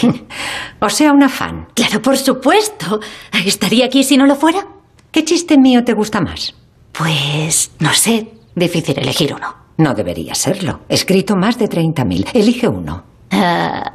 [0.82, 1.68] O sea, una fan.
[1.74, 3.00] Claro, por supuesto.
[3.46, 4.66] ¿Estaría aquí si no lo fuera?
[5.12, 6.56] ¿Qué chiste mío te gusta más?
[6.94, 7.72] Pues.
[7.80, 8.32] no sé.
[8.56, 9.56] Difícil elegir uno.
[9.78, 10.82] No debería serlo.
[10.88, 12.30] He escrito más de 30.000.
[12.34, 13.04] Elige uno.
[13.32, 13.94] Ah,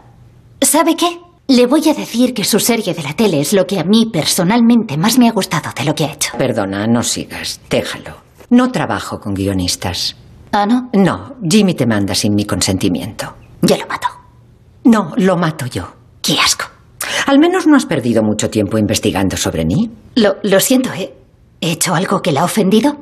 [0.61, 1.21] ¿Sabe qué?
[1.49, 4.07] Le voy a decir que su serie de la tele es lo que a mí
[4.11, 6.33] personalmente más me ha gustado de lo que ha hecho.
[6.39, 7.61] Perdona, no sigas.
[7.69, 8.17] Déjalo.
[8.49, 10.17] No trabajo con guionistas.
[10.57, 10.89] ¿Ah, no?
[10.93, 13.35] No, Jimmy te manda sin mi consentimiento.
[13.61, 14.07] Ya lo mato.
[14.85, 15.93] No, lo mato yo.
[16.23, 16.67] ¡Qué asco!
[17.27, 19.91] Al menos no has perdido mucho tiempo investigando sobre mí.
[20.15, 21.13] Lo, lo siento, ¿eh?
[21.61, 22.97] ¿He hecho algo que la ha ofendido?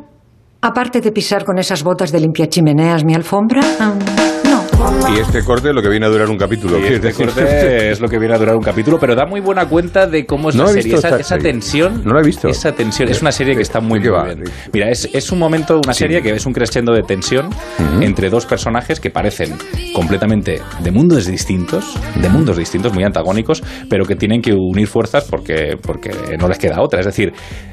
[0.62, 3.61] Aparte de pisar con esas botas de limpia chimeneas mi alfombra.
[3.81, 3.93] ah,
[5.14, 6.79] Y este corte es lo que viene a durar un capítulo.
[6.79, 9.66] Y este corte es lo que viene a durar un capítulo, pero da muy buena
[9.66, 10.95] cuenta de cómo es No la serie.
[10.95, 12.03] Esa, esa tensión.
[12.05, 12.49] No la he visto.
[12.49, 13.09] Esa tensión.
[13.09, 14.45] Es una serie que está muy, ¿De qué muy bien.
[14.73, 17.51] Mira, es, es un momento, una serie que es un crescendo de tensión
[18.01, 19.55] entre dos personajes que parecen
[19.95, 25.27] completamente de mundos distintos, de mundos distintos, muy antagónicos, pero que tienen que unir fuerzas
[25.29, 27.01] porque, porque no les queda otra.
[27.01, 27.33] Es decir,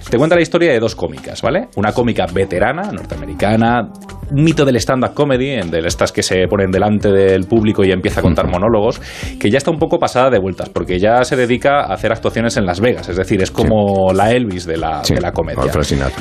[0.10, 1.70] te cuenta la historia de dos cómicas, ¿vale?
[1.76, 3.90] Una cómica veterana, norteamericana,
[4.32, 8.20] un mito del stand-up comedy, de estas que se ponen delante del público y empieza
[8.20, 9.00] a contar monólogos,
[9.40, 12.58] que ya está un poco pasada de vueltas, porque ya se dedica a hacer actuaciones
[12.58, 15.62] en Las Vegas, es decir, es como la Elvis de la, de la comedia.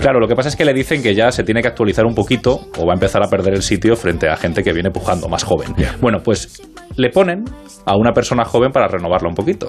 [0.00, 2.14] Claro, lo que pasa es que le dicen que ya se tiene que actualizar un
[2.14, 5.28] poquito o va a empezar a perder el sitio frente a gente que viene pujando
[5.28, 5.74] más joven.
[6.00, 6.62] Bueno, pues
[6.98, 7.44] le ponen
[7.87, 9.66] a una persona joven para renovarla un poquito.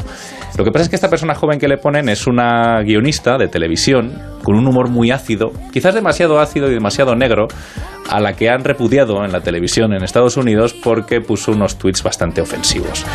[0.58, 3.48] Lo que pasa es que esta persona joven que le ponen es una guionista de
[3.48, 4.12] televisión
[4.44, 7.48] con un humor muy ácido, quizás demasiado ácido y demasiado negro,
[8.10, 12.02] a la que han repudiado en la televisión en Estados Unidos porque puso unos tweets
[12.02, 13.06] bastante ofensivos.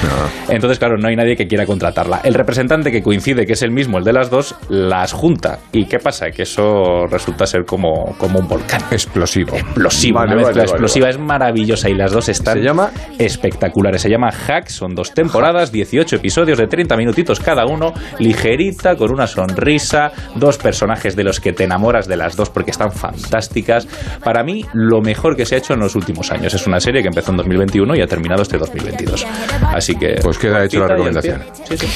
[0.48, 2.20] Entonces, claro, no hay nadie que quiera contratarla.
[2.22, 5.58] El representante que coincide, que es el mismo, el de las dos, las junta.
[5.72, 6.30] ¿Y qué pasa?
[6.30, 8.82] Que eso resulta ser como, como un volcán.
[8.92, 9.56] Explosivo.
[9.56, 10.20] Explosivo.
[10.20, 12.60] Vale, una mezcla vale, vale, explosiva es maravillosa y las dos están
[13.18, 14.03] espectaculares.
[14.04, 19.10] Se llama Hack, son dos temporadas, 18 episodios de 30 minutitos cada uno, ligerita, con
[19.10, 23.86] una sonrisa, dos personajes de los que te enamoras de las dos porque están fantásticas.
[24.22, 26.52] Para mí, lo mejor que se ha hecho en los últimos años.
[26.52, 29.26] Es una serie que empezó en 2021 y ha terminado este 2022.
[29.74, 30.16] Así que...
[30.22, 31.40] Pues queda hecho la recomendación.
[31.64, 31.86] Sí, sí.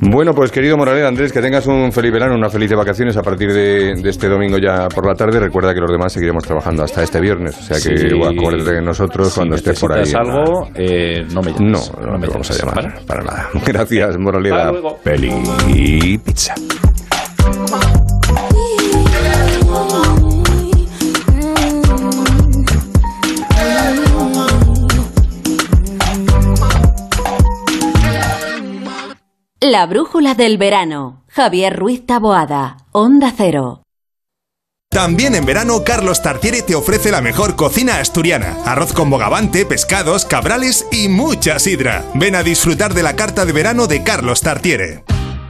[0.00, 3.52] Bueno, pues querido Moraleda Andrés, que tengas un feliz verano, unas felices vacaciones a partir
[3.52, 5.38] de, de este domingo ya por la tarde.
[5.38, 7.58] Recuerda que los demás seguiremos trabajando hasta este viernes.
[7.58, 8.06] O sea que Sí.
[8.24, 10.10] acuérdate de nosotros Si cuando estés por ahí.
[10.10, 12.06] la- algo, eh, no me No, llames.
[12.06, 13.48] no, me te vamos a llamar para nada.
[13.66, 14.16] Gracias,
[14.72, 14.98] luego.
[14.98, 15.32] Peli
[15.68, 16.54] y pizza.
[29.60, 31.24] La brújula del verano.
[31.28, 32.76] Javier Ruiz Taboada.
[32.92, 33.82] Onda Cero.
[34.90, 38.56] También en verano, Carlos Tartiere te ofrece la mejor cocina asturiana.
[38.64, 42.04] Arroz con bogavante, pescados, cabrales y mucha sidra.
[42.14, 45.04] Ven a disfrutar de la carta de verano de Carlos Tartiere.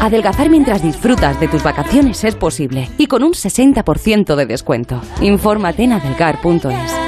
[0.00, 5.00] Adelgazar mientras disfrutas de tus vacaciones es posible y con un 60% de descuento.
[5.20, 7.07] Infórmate en adelgar.es.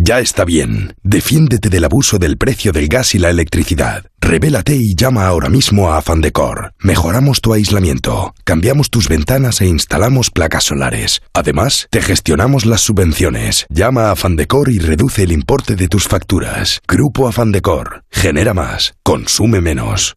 [0.00, 0.94] Ya está bien.
[1.02, 4.04] Defiéndete del abuso del precio del gas y la electricidad.
[4.20, 6.72] Revélate y llama ahora mismo a Afandecor.
[6.78, 11.20] Mejoramos tu aislamiento, cambiamos tus ventanas e instalamos placas solares.
[11.34, 13.66] Además, te gestionamos las subvenciones.
[13.70, 16.80] Llama a Afandecor y reduce el importe de tus facturas.
[16.86, 18.04] Grupo Afandecor.
[18.10, 18.94] Genera más.
[19.02, 20.16] Consume menos.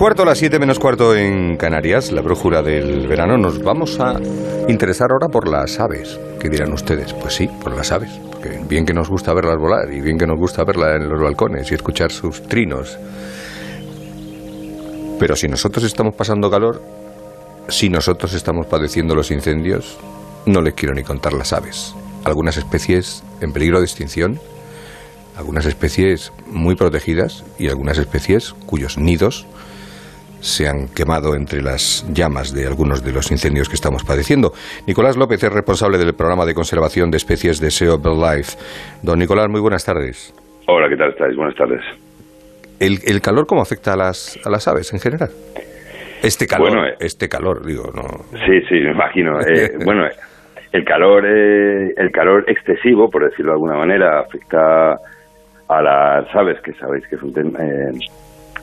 [0.00, 3.36] cuarto, las 7 menos cuarto en Canarias, la brújula del verano.
[3.36, 4.18] Nos vamos a
[4.66, 6.18] interesar ahora por las aves.
[6.40, 7.12] ¿Qué dirán ustedes?
[7.12, 8.18] Pues sí, por las aves.
[8.66, 11.70] Bien que nos gusta verlas volar y bien que nos gusta verlas en los balcones
[11.70, 12.98] y escuchar sus trinos.
[15.18, 16.80] Pero si nosotros estamos pasando calor,
[17.68, 19.98] si nosotros estamos padeciendo los incendios,
[20.46, 21.94] no les quiero ni contar las aves.
[22.24, 24.40] Algunas especies en peligro de extinción,
[25.36, 29.46] algunas especies muy protegidas y algunas especies cuyos nidos
[30.40, 34.52] se han quemado entre las llamas de algunos de los incendios que estamos padeciendo.
[34.86, 38.58] Nicolás López es responsable del programa de conservación de especies de SEO Life.
[39.02, 40.32] Don Nicolás, muy buenas tardes.
[40.66, 41.36] Hola, ¿qué tal estáis?
[41.36, 41.82] Buenas tardes.
[42.78, 45.30] ¿El, el calor cómo afecta a las, a las aves en general?
[46.22, 48.02] Este calor, Bueno, eh, este calor, digo, no.
[48.46, 49.40] Sí, sí, me imagino.
[49.40, 50.06] Eh, bueno,
[50.72, 54.98] el calor, eh, el calor excesivo, por decirlo de alguna manera, afecta
[55.68, 57.92] a las aves, que sabéis que son eh,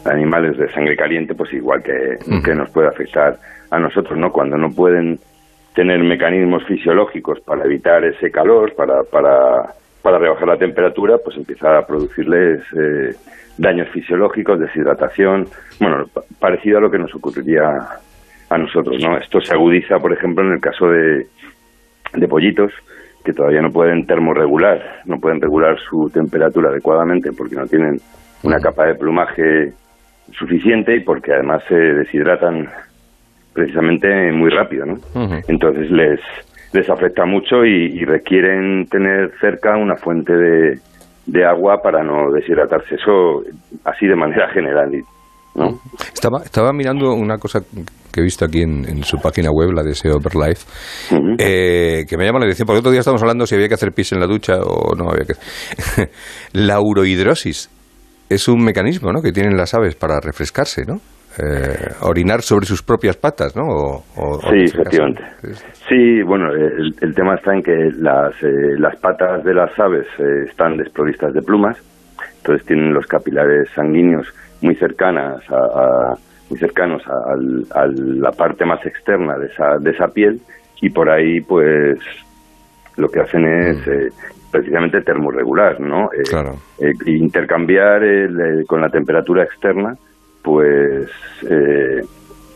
[0.07, 3.37] animales de sangre caliente, pues igual que, que nos puede afectar
[3.71, 4.31] a nosotros, ¿no?
[4.31, 5.19] Cuando no pueden
[5.75, 11.77] tener mecanismos fisiológicos para evitar ese calor, para, para, para rebajar la temperatura, pues empieza
[11.77, 13.13] a producirles eh,
[13.57, 15.47] daños fisiológicos, deshidratación,
[15.79, 17.69] bueno, pa- parecido a lo que nos ocurriría
[18.49, 19.17] a nosotros, ¿no?
[19.17, 21.27] Esto se agudiza, por ejemplo, en el caso de,
[22.13, 22.71] de pollitos
[23.25, 27.99] que todavía no pueden termorregular, no pueden regular su temperatura adecuadamente porque no tienen
[28.43, 29.73] una capa de plumaje
[30.31, 32.67] suficiente y porque además se deshidratan
[33.53, 34.97] precisamente muy rápido, ¿no?
[35.47, 36.19] Entonces les,
[36.73, 40.79] les afecta mucho y, y requieren tener cerca una fuente de,
[41.25, 42.95] de agua para no deshidratarse.
[42.95, 43.43] Eso
[43.83, 44.91] así de manera general.
[45.55, 45.79] ¿no?
[46.13, 47.61] Estaba, estaba mirando una cosa
[48.13, 50.65] que he visto aquí en, en su página web, la de SEO Life,
[51.39, 53.91] eh, que me llama la atención, porque otro día estábamos hablando si había que hacer
[53.91, 55.33] pis en la ducha o no había que
[56.53, 57.69] La urohidrosis
[58.29, 59.21] es un mecanismo ¿no?
[59.21, 60.99] que tienen las aves para refrescarse, ¿no?
[61.39, 63.63] Eh, orinar sobre sus propias patas, ¿no?
[63.67, 65.21] O- o- Sí, efectivamente.
[65.87, 70.07] Sí, bueno, el, el tema está en que las, eh, las patas de las aves
[70.17, 71.77] eh, están desprovistas de plumas,
[72.37, 76.13] entonces tienen los capilares sanguíneos muy cercanas a, a-
[76.49, 80.39] muy cercanos a, a la parte más externa de esa, de esa piel
[80.81, 81.99] y por ahí pues
[82.95, 84.09] lo que hacen es eh,
[84.51, 86.09] precisamente termorregular, ¿no?
[86.13, 86.23] Eh,
[86.79, 89.95] eh, intercambiar el, con la temperatura externa,
[90.43, 91.09] pues
[91.49, 92.01] eh,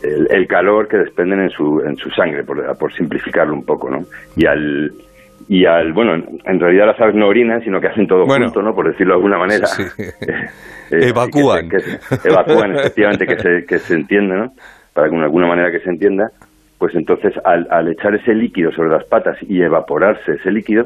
[0.02, 3.90] el, el calor que desprenden en su, en su sangre, por, por simplificarlo un poco,
[3.90, 4.04] ¿no?
[4.36, 4.92] Y al
[5.48, 6.14] y al bueno,
[6.44, 8.44] en realidad las aves no orinan, sino que hacen todo Bueno.
[8.46, 8.74] junto, ¿no?
[8.74, 9.66] Por decirlo de alguna manera.
[10.90, 11.68] Eh, Evacúan.
[11.70, 14.52] que se- que se- evacúan, efectivamente, que se, que se entienda, ¿no?
[14.92, 16.30] Para que de alguna manera que se entienda,
[16.78, 20.84] pues entonces al, al echar ese líquido sobre las patas y evaporarse ese líquido,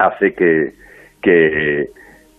[0.00, 0.70] hace que,
[1.22, 1.84] que,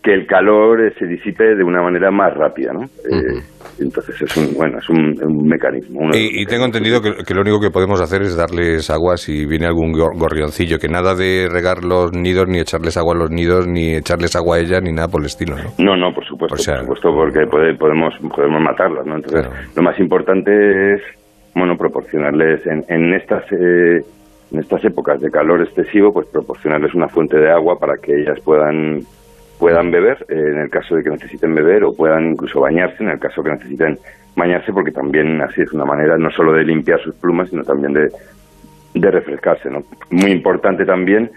[0.04, 2.84] que el calor eh, se disipe de una manera más rápida, ¿no?
[2.86, 3.40] Eh,
[3.80, 6.10] entonces es un, bueno, es un, un mecanismo.
[6.14, 9.46] Y, y tengo entendido que, que lo único que podemos hacer es darles agua si
[9.46, 13.32] viene algún gor- gorrioncillo, que nada de regar los nidos, ni echarles agua a los
[13.32, 15.70] nidos, ni echarles agua a ellas, ni nada por el estilo, ¿no?
[15.78, 19.16] No, no, por supuesto, por supuesto, porque puede- podemos, podemos matarlas, ¿no?
[19.16, 20.52] Entonces, lo más importante
[20.96, 21.02] es,
[21.56, 24.00] bueno, proporcionarles en, en estas eh,
[24.52, 28.40] en estas épocas de calor excesivo, pues proporcionarles una fuente de agua para que ellas
[28.42, 29.02] puedan
[29.60, 33.10] puedan beber eh, en el caso de que necesiten beber o puedan incluso bañarse en
[33.10, 34.00] el caso que necesiten
[34.36, 37.94] bañarse, porque también así es una manera no solo de limpiar sus plumas, sino también
[37.94, 38.10] de,
[38.96, 39.84] de refrescarse, ¿no?
[40.10, 41.30] Muy importante también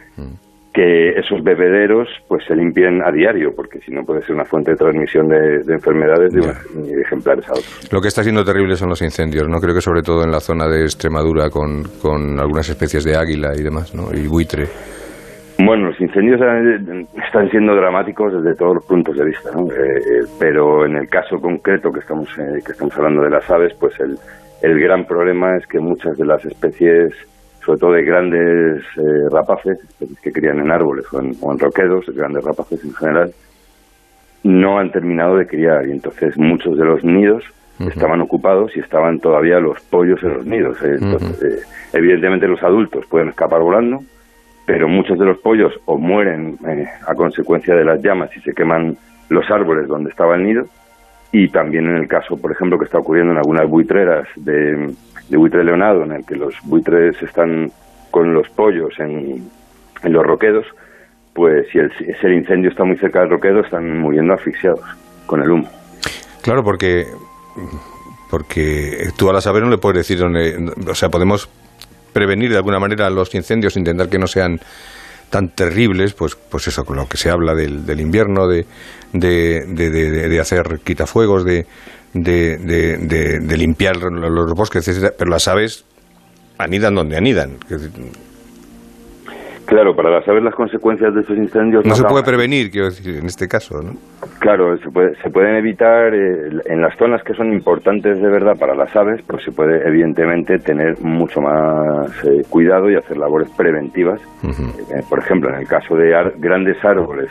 [0.74, 4.72] que esos bebederos pues se limpien a diario, porque si no puede ser una fuente
[4.72, 7.88] de transmisión de, de enfermedades de, de ejemplares a otros.
[7.92, 9.60] Lo que está siendo terrible son los incendios, ¿no?
[9.60, 13.52] Creo que sobre todo en la zona de Extremadura con, con algunas especies de águila
[13.56, 14.10] y demás, ¿no?
[14.12, 14.64] Y buitre.
[15.64, 16.40] Bueno, los incendios
[17.24, 19.70] están siendo dramáticos desde todos los puntos de vista, ¿no?
[19.70, 23.48] Eh, eh, pero en el caso concreto que estamos eh, que estamos hablando de las
[23.48, 24.16] aves, pues el,
[24.62, 27.14] el gran problema es que muchas de las especies,
[27.64, 29.78] sobre todo de grandes eh, rapaces,
[30.22, 33.32] que crían en árboles o en, o en roquedos, grandes rapaces en general,
[34.42, 35.86] no han terminado de criar.
[35.86, 37.44] Y entonces muchos de los nidos
[37.80, 40.80] estaban ocupados y estaban todavía los pollos en los nidos.
[40.82, 41.62] eh, entonces, eh,
[41.92, 44.00] evidentemente los adultos pueden escapar volando,
[44.66, 48.52] pero muchos de los pollos o mueren eh, a consecuencia de las llamas y se
[48.54, 48.96] queman
[49.28, 50.66] los árboles donde estaba el nido
[51.34, 54.94] y también en el caso, por ejemplo, que está ocurriendo en algunas buitreras de,
[55.30, 57.72] buitre leonado, en el que los buitres están
[58.12, 59.50] con los pollos en,
[60.04, 60.64] en los roquedos,
[61.32, 64.84] pues si el, incendio está muy cerca del roquedo, están muriendo asfixiados
[65.26, 65.68] con el humo.
[66.40, 67.04] Claro, porque
[68.30, 70.54] porque tú a las aves no le puedes decir dónde,
[70.88, 71.50] o sea, podemos
[72.12, 74.60] prevenir de alguna manera los incendios, intentar que no sean
[75.34, 78.66] tan terribles, pues, pues eso, con lo que se habla del, del invierno, de,
[79.12, 81.66] de, de, hacer quitafuegos, de,
[82.12, 85.86] de, limpiar los bosques, etcétera, pero las aves
[86.56, 87.56] anidan donde anidan.
[89.66, 93.16] Claro, para las aves las consecuencias de estos incendios No se puede prevenir, quiero decir,
[93.16, 93.92] en este caso, ¿no?
[94.38, 98.56] Claro, se, puede- se pueden evitar eh, en las zonas que son importantes de verdad
[98.58, 103.48] para las aves, pues se puede evidentemente tener mucho más eh, cuidado y hacer labores
[103.56, 104.20] preventivas.
[104.44, 107.28] Eh, por ejemplo, en el caso de ar- grandes árboles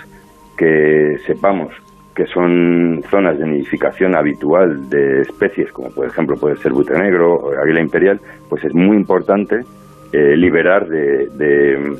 [0.57, 1.69] que sepamos
[2.15, 7.33] que son zonas de nidificación habitual de especies, como por ejemplo puede ser buitre negro
[7.35, 8.19] o águila imperial,
[8.49, 9.61] pues es muy importante
[10.11, 11.97] eh, liberar de, de-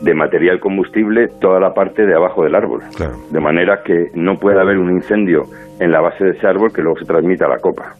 [0.00, 2.82] de material combustible toda la parte de abajo del árbol.
[3.30, 5.44] De manera que no pueda haber un incendio
[5.80, 7.94] en la base de ese árbol que luego se transmita a la copa.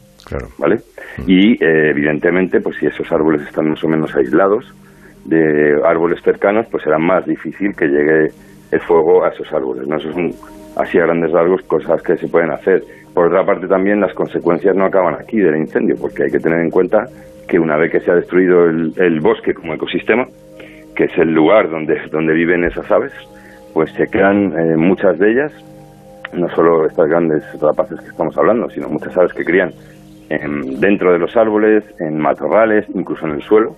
[0.58, 0.76] ¿Vale?
[1.26, 4.64] Y eh, evidentemente, pues si esos árboles están más o menos aislados
[5.24, 8.28] de árboles cercanos, pues será más difícil que llegue
[8.72, 9.86] el fuego a esos árboles.
[9.86, 9.96] ¿no?
[9.96, 10.30] Eso son
[10.76, 12.82] así a grandes rasgos cosas que se pueden hacer.
[13.14, 16.60] Por otra parte también las consecuencias no acaban aquí del incendio, porque hay que tener
[16.60, 17.04] en cuenta
[17.48, 20.26] que una vez que se ha destruido el, el bosque como ecosistema,
[20.96, 23.12] que es el lugar donde, donde viven esas aves,
[23.74, 25.52] pues se quedan eh, muchas de ellas,
[26.32, 29.70] no solo estas grandes rapaces que estamos hablando, sino muchas aves que crían
[30.28, 33.76] en- dentro de los árboles, en matorrales, incluso en el suelo,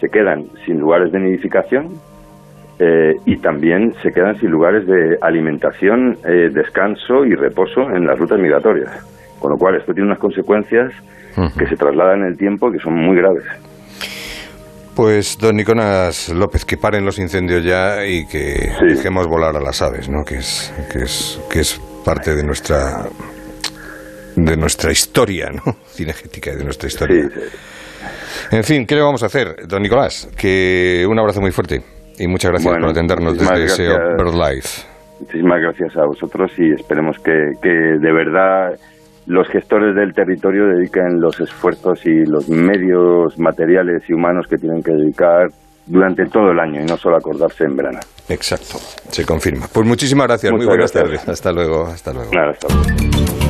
[0.00, 1.88] se quedan sin lugares de nidificación
[2.78, 8.18] eh, y también se quedan sin lugares de alimentación, eh, descanso y reposo en las
[8.18, 8.90] rutas migratorias.
[9.38, 10.90] Con lo cual, esto tiene unas consecuencias
[11.58, 13.44] que se trasladan en el tiempo y que son muy graves.
[15.00, 19.80] Pues, don Nicolás López, que paren los incendios ya y que dejemos volar a las
[19.80, 20.24] aves, ¿no?
[20.26, 23.06] Que es, que es, que es parte de nuestra
[24.36, 25.72] de nuestra historia, ¿no?
[25.86, 27.30] Cinegética y de nuestra historia.
[28.50, 30.28] En fin, ¿qué le vamos a hacer, don Nicolás?
[30.36, 31.80] Que un abrazo muy fuerte
[32.18, 34.16] y muchas gracias Bueno, por atendernos desde ese gracias.
[34.18, 34.86] BirdLife.
[35.20, 38.74] Muchísimas gracias a vosotros y esperemos que, que de verdad
[39.26, 44.82] los gestores del territorio dediquen los esfuerzos y los medios materiales y humanos que tienen
[44.82, 45.48] que dedicar
[45.86, 48.00] durante todo el año y no solo acordarse en verano.
[48.28, 48.78] Exacto,
[49.10, 49.66] se confirma.
[49.72, 51.02] Pues muchísimas gracias, muy buenas gracias.
[51.02, 51.28] tardes.
[51.28, 52.30] Hasta luego, hasta luego.
[52.32, 53.49] Nada, hasta luego.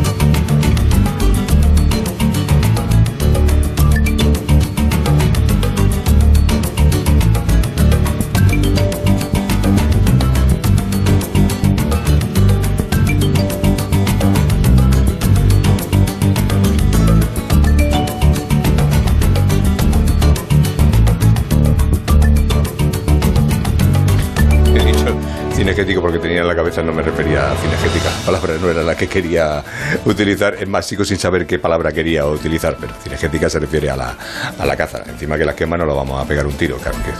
[25.81, 28.11] Cinegético porque tenía en la cabeza, no me refería a cinegética.
[28.11, 29.62] La palabra no era la que quería
[30.05, 30.55] utilizar.
[30.55, 34.14] Es más, sigo sin saber qué palabra quería utilizar, pero cinegética se refiere a la,
[34.59, 35.03] a la caza.
[35.07, 37.12] Encima que la quema no lo vamos a pegar un tiro, claro que.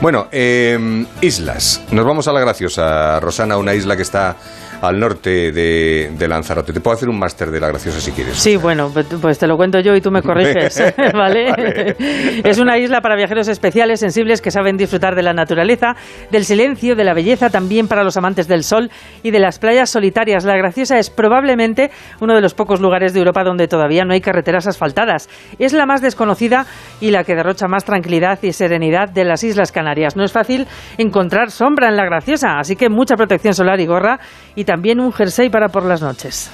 [0.00, 1.82] Bueno, eh, islas.
[1.90, 4.36] Nos vamos a la graciosa, Rosana, una isla que está
[4.82, 6.72] al norte de, de Lanzarote.
[6.72, 8.36] Te puedo hacer un máster de la graciosa si quieres.
[8.36, 10.82] Sí, bueno, pues- pues te lo cuento yo y tú me corriges,
[11.14, 11.94] ¿vale?
[12.44, 15.94] Es una isla para viajeros especiales, sensibles, que saben disfrutar de la naturaleza,
[16.30, 18.90] del silencio, de la belleza, también para los amantes del sol
[19.22, 20.44] y de las playas solitarias.
[20.44, 24.20] La Graciosa es probablemente uno de los pocos lugares de Europa donde todavía no hay
[24.20, 25.28] carreteras asfaltadas.
[25.58, 26.66] Es la más desconocida
[27.00, 30.16] y la que derrocha más tranquilidad y serenidad de las Islas Canarias.
[30.16, 30.66] No es fácil
[30.98, 34.18] encontrar sombra en la Graciosa, así que mucha protección solar y gorra
[34.54, 36.50] y también un jersey para por las noches.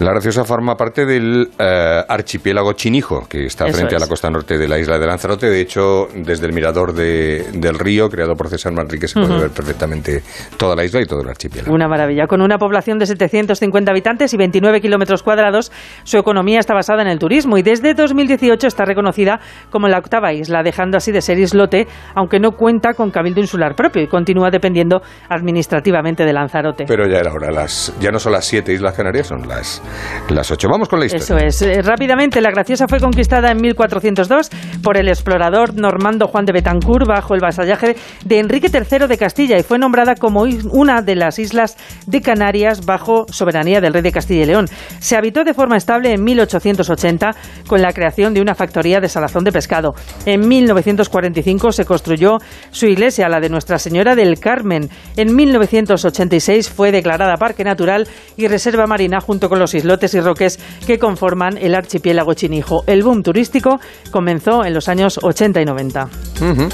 [0.00, 4.30] La Graciosa forma parte del eh, archipiélago Chinijo, que está Eso frente a la costa
[4.30, 5.48] norte de la isla de Lanzarote.
[5.50, 9.50] De hecho, desde el mirador de- del río, creado por César Manrique, se puede ver
[9.50, 10.22] perfectamente
[10.56, 11.74] toda la isla y todo el archipiélago.
[11.74, 12.26] Una maravilla.
[12.26, 15.70] Con una población de 750 habitantes y 29 kilómetros cuadrados,
[16.04, 19.40] su economía está basada en el turismo y desde 2018 está reconocida
[19.70, 23.74] como la octava isla, dejando así de ser islote, aunque no cuenta con cabildo insular
[23.74, 26.84] propio y continúa dependiendo administrativamente de Lanzarote.
[26.86, 27.50] Pero ya era hora.
[27.50, 29.82] Las, ya no son las siete Islas Canarias, son las,
[30.28, 30.50] las.
[30.70, 31.24] Vamos con la historia.
[31.24, 31.62] Eso es.
[31.62, 34.50] Eh, Rápidamente, la Graciosa fue conquistada en 1402
[34.82, 39.58] por el explorador normando Juan de Betancourt bajo el vasallaje de Enrique III de Castilla
[39.58, 41.76] y fue nombrada como una de las islas
[42.06, 44.66] de Canarias bajo soberanía del rey de Castilla y León.
[45.00, 47.30] Se habitó de forma estable en 1880
[47.66, 49.94] con la creación de una factoría de salazón de pescado.
[50.26, 52.38] En 1945 se construyó
[52.70, 54.88] su iglesia, la de Nuestra Señora del Carmen.
[55.16, 60.58] En 1986 fue declarada Parque Natural y Reserva Marina junto con los islotes y roques
[60.84, 62.82] que conforman el archipiélago Chinijo.
[62.88, 63.78] El boom turístico
[64.10, 66.08] comenzó en los años 80 y 90.
[66.40, 66.68] Ujú.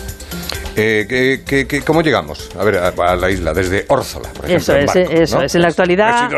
[0.78, 2.50] Eh, ¿qué- qué- qué- cómo llegamos?
[2.58, 4.56] A ver, a, a la isla, desde Órzola, por ejemplo.
[4.56, 5.44] Eso en es, barco, eso ¿no?
[5.44, 5.54] es.
[5.54, 6.28] En la actualidad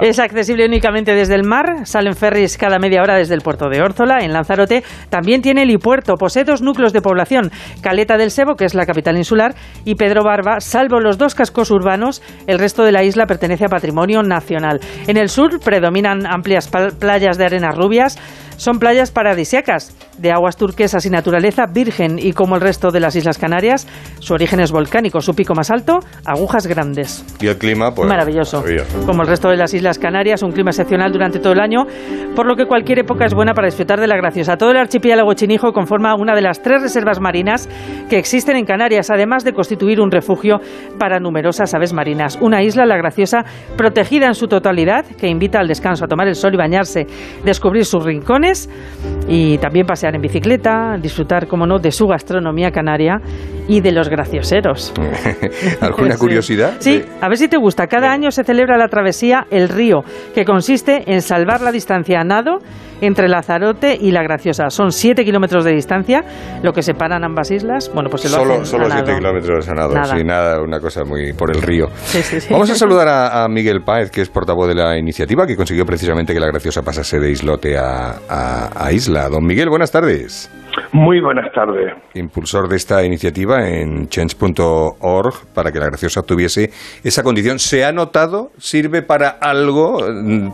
[0.00, 1.86] es accesible únicamente desde el mar.
[1.86, 4.82] Salen ferries cada media hora desde el puerto de Órzola, en Lanzarote.
[5.08, 6.14] También tiene helipuerto.
[6.16, 10.24] Posee dos núcleos de población: Caleta del Sebo, que es la capital insular, y Pedro
[10.24, 10.60] Barba.
[10.60, 14.80] Salvo los dos cascos urbanos, el resto de la isla pertenece a patrimonio nacional.
[15.06, 16.68] En el sur predominan amplias
[16.98, 18.18] playas de arenas rubias.
[18.62, 23.16] Son playas paradisiacas, de aguas turquesas y naturaleza virgen, y como el resto de las
[23.16, 23.88] Islas Canarias,
[24.20, 27.24] su origen es volcánico, su pico más alto, agujas grandes.
[27.40, 28.08] Y el clima, pues.
[28.08, 28.58] Maravilloso.
[28.58, 29.04] maravilloso.
[29.04, 31.86] Como el resto de las Islas Canarias, un clima excepcional durante todo el año,
[32.36, 34.56] por lo que cualquier época es buena para disfrutar de la graciosa.
[34.56, 37.68] Todo el archipiélago Chinijo conforma una de las tres reservas marinas
[38.08, 40.60] que existen en Canarias, además de constituir un refugio
[41.00, 42.38] para numerosas aves marinas.
[42.40, 43.38] Una isla, la graciosa,
[43.76, 47.08] protegida en su totalidad, que invita al descanso, a tomar el sol y bañarse,
[47.44, 48.51] descubrir sus rincones
[49.28, 53.20] y también pasear en bicicleta, disfrutar, como no, de su gastronomía canaria
[53.68, 54.92] y de los gracioseros.
[55.80, 56.18] ¿Alguna Sí.
[56.20, 56.74] curiosidad?
[56.78, 57.86] Sí, a ver si te gusta.
[57.86, 62.24] Cada año se celebra la travesía El Río, que consiste en salvar la distancia a
[62.24, 62.58] nado
[63.02, 64.70] entre Lazarote y La Graciosa.
[64.70, 66.24] Son 7 kilómetros de distancia,
[66.62, 67.90] lo que separan ambas islas.
[67.92, 69.04] Bueno, pues se lo Solo, hacen solo a nado.
[69.06, 70.16] 7 kilómetros a nado, Nada.
[70.16, 71.88] sí, nada, una cosa muy por el río.
[72.04, 72.48] Sí, sí, sí.
[72.52, 75.84] Vamos a saludar a, a Miguel Páez, que es portavoz de la iniciativa, que consiguió
[75.84, 79.28] precisamente que la Graciosa pasase de islote a, a- a isla.
[79.28, 80.50] Don Miguel, buenas tardes.
[80.92, 81.94] Muy buenas tardes.
[82.12, 86.70] Impulsor de esta iniciativa en change.org para que la Graciosa obtuviese
[87.02, 87.58] esa condición.
[87.58, 88.50] ¿Se ha notado?
[88.58, 90.04] ¿Sirve para algo?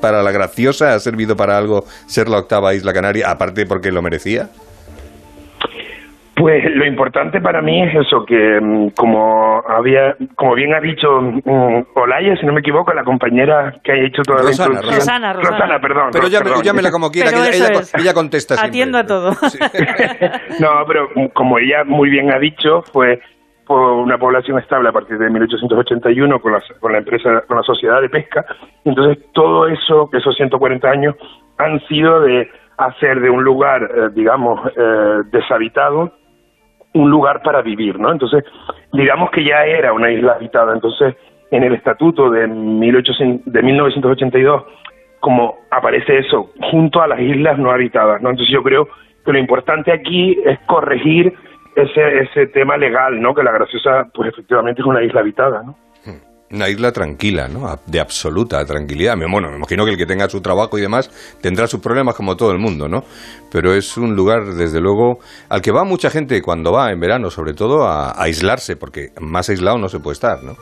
[0.01, 0.95] ¿Para la Graciosa?
[0.95, 4.49] ¿Ha servido para algo ser la octava isla canaria, aparte porque lo merecía?
[6.39, 11.21] Pues lo importante para mí es eso, que mm, como había, como bien ha dicho
[11.21, 15.01] mm, Olaya, si no me equivoco, la compañera que ha hecho toda Rosana, la introducción.
[15.01, 15.81] Rosana, Rosana.
[15.81, 16.11] perdón.
[16.13, 16.63] Pero llame- perdón.
[16.63, 17.93] llámela como quiera, que ella, es.
[17.95, 18.69] ella contesta siempre.
[18.69, 19.31] Atiendo a todo.
[20.61, 23.21] No, pero como ella muy bien ha dicho, fue
[23.67, 27.63] por una población estable a partir de 1881 con la, con la empresa, con la
[27.63, 28.45] sociedad de pesca.
[28.85, 31.15] Entonces, todo eso, esos 140 años,
[31.59, 36.13] han sido de hacer de un lugar, eh, digamos, eh, deshabitado,
[36.99, 38.13] un lugar para vivir, ¿no?
[38.13, 38.45] Entonces,
[38.93, 40.75] digamos que ya era una isla habitada.
[40.75, 41.15] Entonces,
[41.51, 44.65] en el estatuto de, 1800 de 1982,
[45.21, 48.31] como aparece eso, junto a las islas no habitadas, ¿no?
[48.31, 48.89] Entonces, yo creo
[49.25, 51.35] que lo importante aquí es corregir
[51.75, 53.35] ese, ese tema legal, ¿no?
[53.35, 55.77] Que la Graciosa, pues efectivamente es una isla habitada, ¿no?
[56.51, 57.69] Una isla tranquila, ¿no?
[57.87, 59.15] De absoluta tranquilidad.
[59.31, 61.11] Bueno, me imagino que el que tenga su trabajo y demás
[61.43, 63.05] tendrá sus problemas como todo el mundo, ¿no?
[63.53, 65.19] Pero es un lugar, desde luego,
[65.51, 69.51] al que va mucha gente cuando va en verano, sobre todo, a, aislarse, porque más
[69.51, 70.55] aislado no se puede estar, ¿no?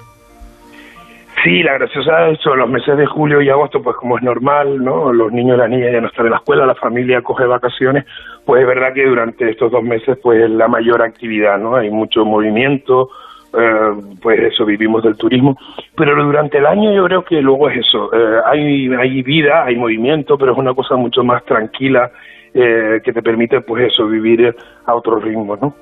[1.44, 4.82] Sí, la graciosa es eso, los meses de julio y agosto, pues como es normal,
[4.82, 5.12] ¿no?
[5.12, 8.04] Los niños y las niñas ya no están en la escuela, la familia coge vacaciones,
[8.44, 11.76] pues es verdad que durante estos dos meses, pues es la mayor actividad, ¿no?
[11.76, 13.10] Hay mucho movimiento,
[13.56, 15.56] eh, pues eso, vivimos del turismo,
[15.96, 19.76] pero durante el año yo creo que luego es eso, eh, hay, hay vida, hay
[19.76, 22.10] movimiento, pero es una cosa mucho más tranquila
[22.54, 24.54] eh, que te permite pues eso, vivir
[24.84, 25.74] a otro ritmo, ¿no?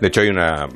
[0.00, 0.66] De hecho, hay una.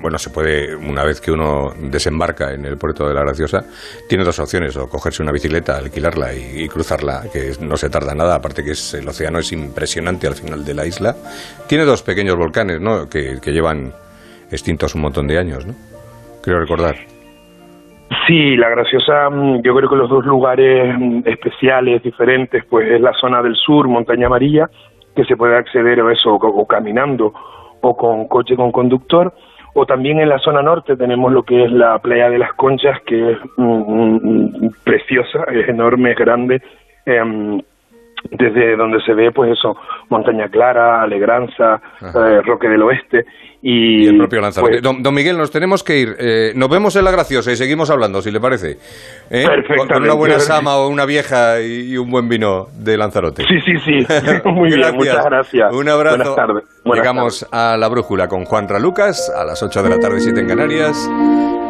[0.00, 3.64] Bueno, se puede, una vez que uno desembarca en el puerto de la Graciosa,
[4.08, 8.36] tiene dos opciones: o cogerse una bicicleta, alquilarla y, cruzarla, que no se tarda nada,
[8.36, 11.16] aparte que es, el océano es impresionante al final de la isla.
[11.66, 13.08] Tiene dos pequeños volcanes, ¿no?
[13.08, 13.92] Que, que llevan
[14.54, 15.74] extintos un montón de años, ¿no?
[16.42, 16.96] Creo recordar.
[18.26, 23.00] Sí, la Graciosa, mm, yo creo que los dos lugares mm, especiales, diferentes, pues es
[23.00, 24.70] la zona del sur, Montaña Amarilla,
[25.14, 27.32] que se puede acceder a eso o caminando
[27.80, 29.34] o con coche con conductor,
[29.74, 33.00] o también en la zona norte tenemos lo que es la playa de las Conchas,
[33.02, 36.62] que es mm, preciosa, es enorme, es grande,
[37.04, 37.60] em,
[38.30, 39.76] desde donde se ve, pues eso,
[40.08, 43.24] Montaña Clara, Alegranza, eh, Roque del Oeste.
[43.66, 44.82] Y, el propio Lanzarote.
[44.82, 46.14] pues, don, Miguel, nos tenemos que ir.
[46.18, 48.76] Eh, nos vemos en La Graciosa y seguimos hablando, si le parece.
[49.30, 49.46] ¿Eh?
[49.78, 53.42] Con- Con una buena sama o una vieja y, y un buen vino de Lanzarote.
[53.48, 54.06] Sí, sí, sí.
[54.44, 55.72] Muy bien, muchas gracias.
[55.72, 56.16] Un abrazo.
[56.18, 56.64] Buenas tardes.
[56.84, 60.40] Buenas Llegamos a La Brújula con Juan Ralucas a las 8 de la tarde, 7
[60.40, 61.10] en Canarias.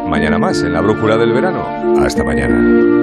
[0.05, 1.65] Mañana más en La Brújula del Verano.
[2.03, 2.94] Hasta mañana.